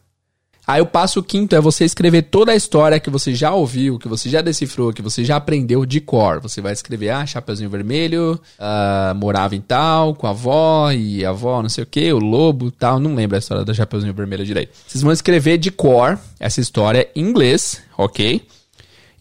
[0.69, 4.07] Aí o passo quinto é você escrever toda a história que você já ouviu, que
[4.07, 6.41] você já decifrou, que você já aprendeu de cor.
[6.43, 11.31] Você vai escrever, ah, Chapeuzinho Vermelho, uh, morava em tal, com a avó, e a
[11.31, 13.01] avó não sei o que, o lobo tal.
[13.01, 14.73] Não lembro a história da Chapeuzinho Vermelho direito.
[14.87, 18.47] Vocês vão escrever de cor essa história em inglês, ok?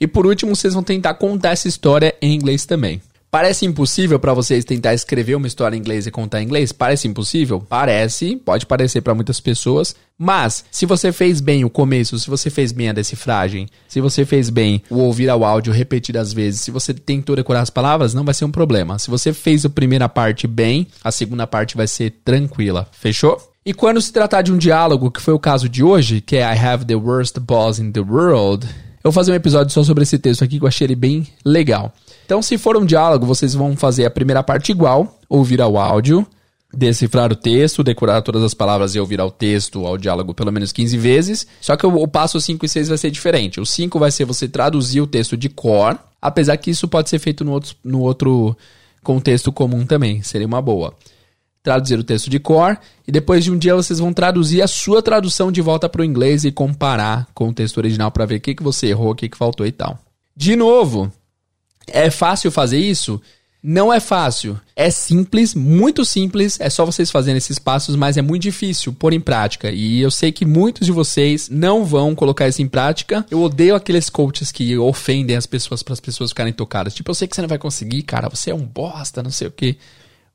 [0.01, 3.01] E por último, vocês vão tentar contar essa história em inglês também.
[3.37, 6.71] Parece impossível para vocês tentar escrever uma história em inglês e contar em inglês?
[6.71, 7.59] Parece impossível?
[7.59, 12.49] Parece, pode parecer para muitas pessoas, mas se você fez bem o começo, se você
[12.49, 16.71] fez bem a decifragem, se você fez bem o ouvir ao áudio repetidas vezes, se
[16.71, 18.97] você tentou decorar as palavras, não vai ser um problema.
[18.97, 22.87] Se você fez a primeira parte bem, a segunda parte vai ser tranquila.
[22.91, 23.39] Fechou?
[23.63, 26.41] E quando se tratar de um diálogo, que foi o caso de hoje, que é
[26.41, 28.67] I have the worst boss in the world,
[29.07, 31.25] eu vou fazer um episódio só sobre esse texto aqui que eu achei ele bem
[31.45, 31.93] legal.
[32.25, 36.27] Então, se for um diálogo, vocês vão fazer a primeira parte igual, ouvir ao áudio,
[36.73, 40.73] decifrar o texto, decorar todas as palavras e ouvir ao texto, ao diálogo pelo menos
[40.73, 41.47] 15 vezes.
[41.61, 43.61] Só que o, passo 5 e 6 vai ser diferente.
[43.61, 47.19] O 5 vai ser você traduzir o texto de cor, apesar que isso pode ser
[47.19, 48.57] feito no outro, no outro
[49.01, 50.93] contexto comum também, seria uma boa.
[51.63, 52.77] Traduzir o texto de cor
[53.07, 56.05] e depois de um dia vocês vão traduzir a sua tradução de volta para o
[56.05, 59.15] inglês e comparar com o texto original para ver o que, que você errou, o
[59.15, 59.99] que, que faltou e tal.
[60.35, 61.11] De novo,
[61.87, 63.21] é fácil fazer isso?
[63.61, 64.59] Não é fácil.
[64.75, 66.59] É simples, muito simples.
[66.59, 69.71] É só vocês fazerem esses passos, mas é muito difícil pôr em prática.
[69.71, 73.25] E eu sei que muitos de vocês não vão colocar isso em prática.
[73.31, 76.93] Eu odeio aqueles coaches que ofendem as pessoas para as pessoas ficarem tocadas.
[76.93, 78.29] Tipo, eu sei que você não vai conseguir, cara.
[78.29, 79.75] Você é um bosta, não sei o quê.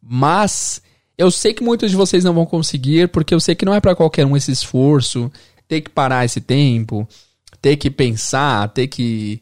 [0.02, 0.82] Mas
[1.16, 3.80] eu sei que muitos de vocês não vão conseguir, porque eu sei que não é
[3.80, 5.30] para qualquer um esse esforço,
[5.68, 7.06] ter que parar esse tempo,
[7.60, 9.40] ter que pensar, ter que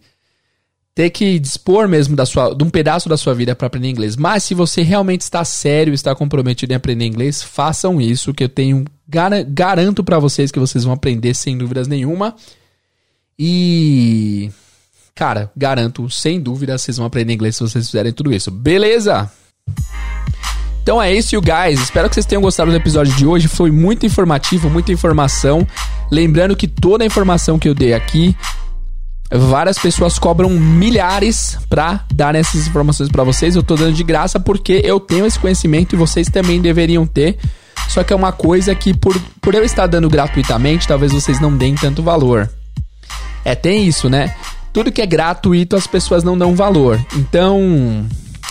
[0.95, 4.17] ter que dispor mesmo da sua, de um pedaço da sua vida para aprender inglês.
[4.17, 8.49] Mas se você realmente está sério, está comprometido em aprender inglês, façam isso, que eu
[8.49, 8.85] tenho
[9.49, 12.35] garanto para vocês que vocês vão aprender sem dúvidas nenhuma.
[13.39, 14.51] E
[15.15, 18.51] cara, garanto, sem dúvida, vocês vão aprender inglês se vocês fizerem tudo isso.
[18.51, 19.31] Beleza?
[20.91, 21.81] Então é isso, guys.
[21.81, 23.47] Espero que vocês tenham gostado do episódio de hoje.
[23.47, 25.65] Foi muito informativo, muita informação.
[26.11, 28.35] Lembrando que toda a informação que eu dei aqui
[29.33, 33.55] várias pessoas cobram milhares pra dar essas informações para vocês.
[33.55, 37.39] Eu tô dando de graça porque eu tenho esse conhecimento e vocês também deveriam ter.
[37.89, 41.57] Só que é uma coisa que, por, por eu estar dando gratuitamente, talvez vocês não
[41.57, 42.51] deem tanto valor.
[43.45, 44.35] É, tem isso, né?
[44.73, 47.01] Tudo que é gratuito as pessoas não dão valor.
[47.15, 48.05] Então,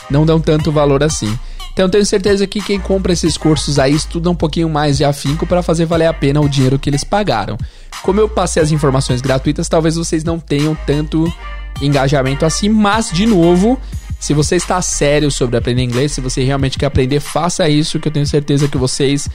[0.09, 1.37] não dão tanto valor assim.
[1.79, 5.47] Então, tenho certeza que quem compra esses cursos aí estuda um pouquinho mais de afinco
[5.47, 7.57] para fazer valer a pena o dinheiro que eles pagaram.
[8.03, 11.33] Como eu passei as informações gratuitas, talvez vocês não tenham tanto
[11.81, 13.79] engajamento assim, mas de novo,
[14.19, 18.09] se você está sério sobre aprender inglês, se você realmente quer aprender, faça isso que
[18.09, 19.29] eu tenho certeza que vocês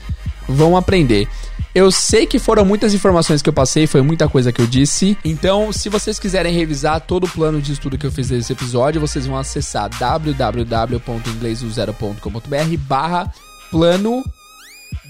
[0.47, 1.27] vão aprender.
[1.75, 5.17] Eu sei que foram muitas informações que eu passei, foi muita coisa que eu disse.
[5.25, 9.01] Então, se vocês quiserem revisar todo o plano de estudo que eu fiz nesse episódio,
[9.01, 13.29] vocês vão acessar www.inglesuzero.com.br barra
[13.69, 14.23] plano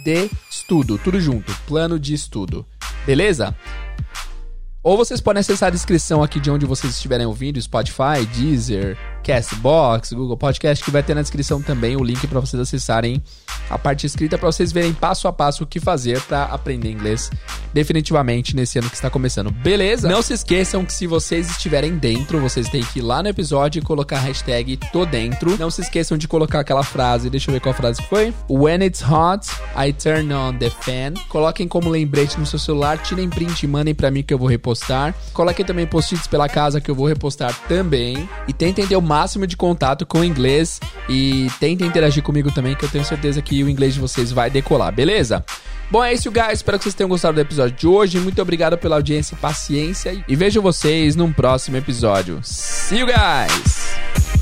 [0.03, 0.97] de estudo.
[0.97, 2.65] Tudo junto, plano de estudo.
[3.05, 3.55] Beleza?
[4.81, 10.13] Ou vocês podem acessar a descrição aqui de onde vocês estiverem ouvindo, Spotify, Deezer, Castbox,
[10.13, 13.21] Google Podcast, que vai ter na descrição também o link para vocês acessarem
[13.69, 17.31] a parte escrita para vocês verem passo a passo o que fazer para aprender inglês
[17.73, 19.51] definitivamente nesse ano que está começando.
[19.51, 20.07] Beleza?
[20.07, 23.79] Não se esqueçam que se vocês estiverem dentro, vocês têm que ir lá no episódio
[23.79, 25.57] e colocar a hashtag tô dentro.
[25.57, 28.33] Não se esqueçam de colocar aquela frase, deixa eu ver qual frase foi.
[28.49, 31.15] When it's hot, I turn on the fan.
[31.27, 34.47] Coloquem como lembrete no seu celular, tirem print e mandem para mim que eu vou
[34.47, 35.13] repostar.
[35.33, 38.29] Coloquem também post-its pela casa que eu vou repostar também.
[38.47, 42.75] E tentem ter o máximo de contato com o inglês e tentem interagir comigo também,
[42.75, 45.43] que eu tenho certeza que o inglês de vocês vai decolar, beleza?
[45.89, 46.55] Bom, é isso, guys.
[46.55, 48.19] Espero que vocês tenham gostado do episódio de hoje.
[48.19, 50.21] Muito obrigado pela audiência e paciência.
[50.27, 52.41] E vejo vocês num próximo episódio.
[52.43, 54.34] See you guys!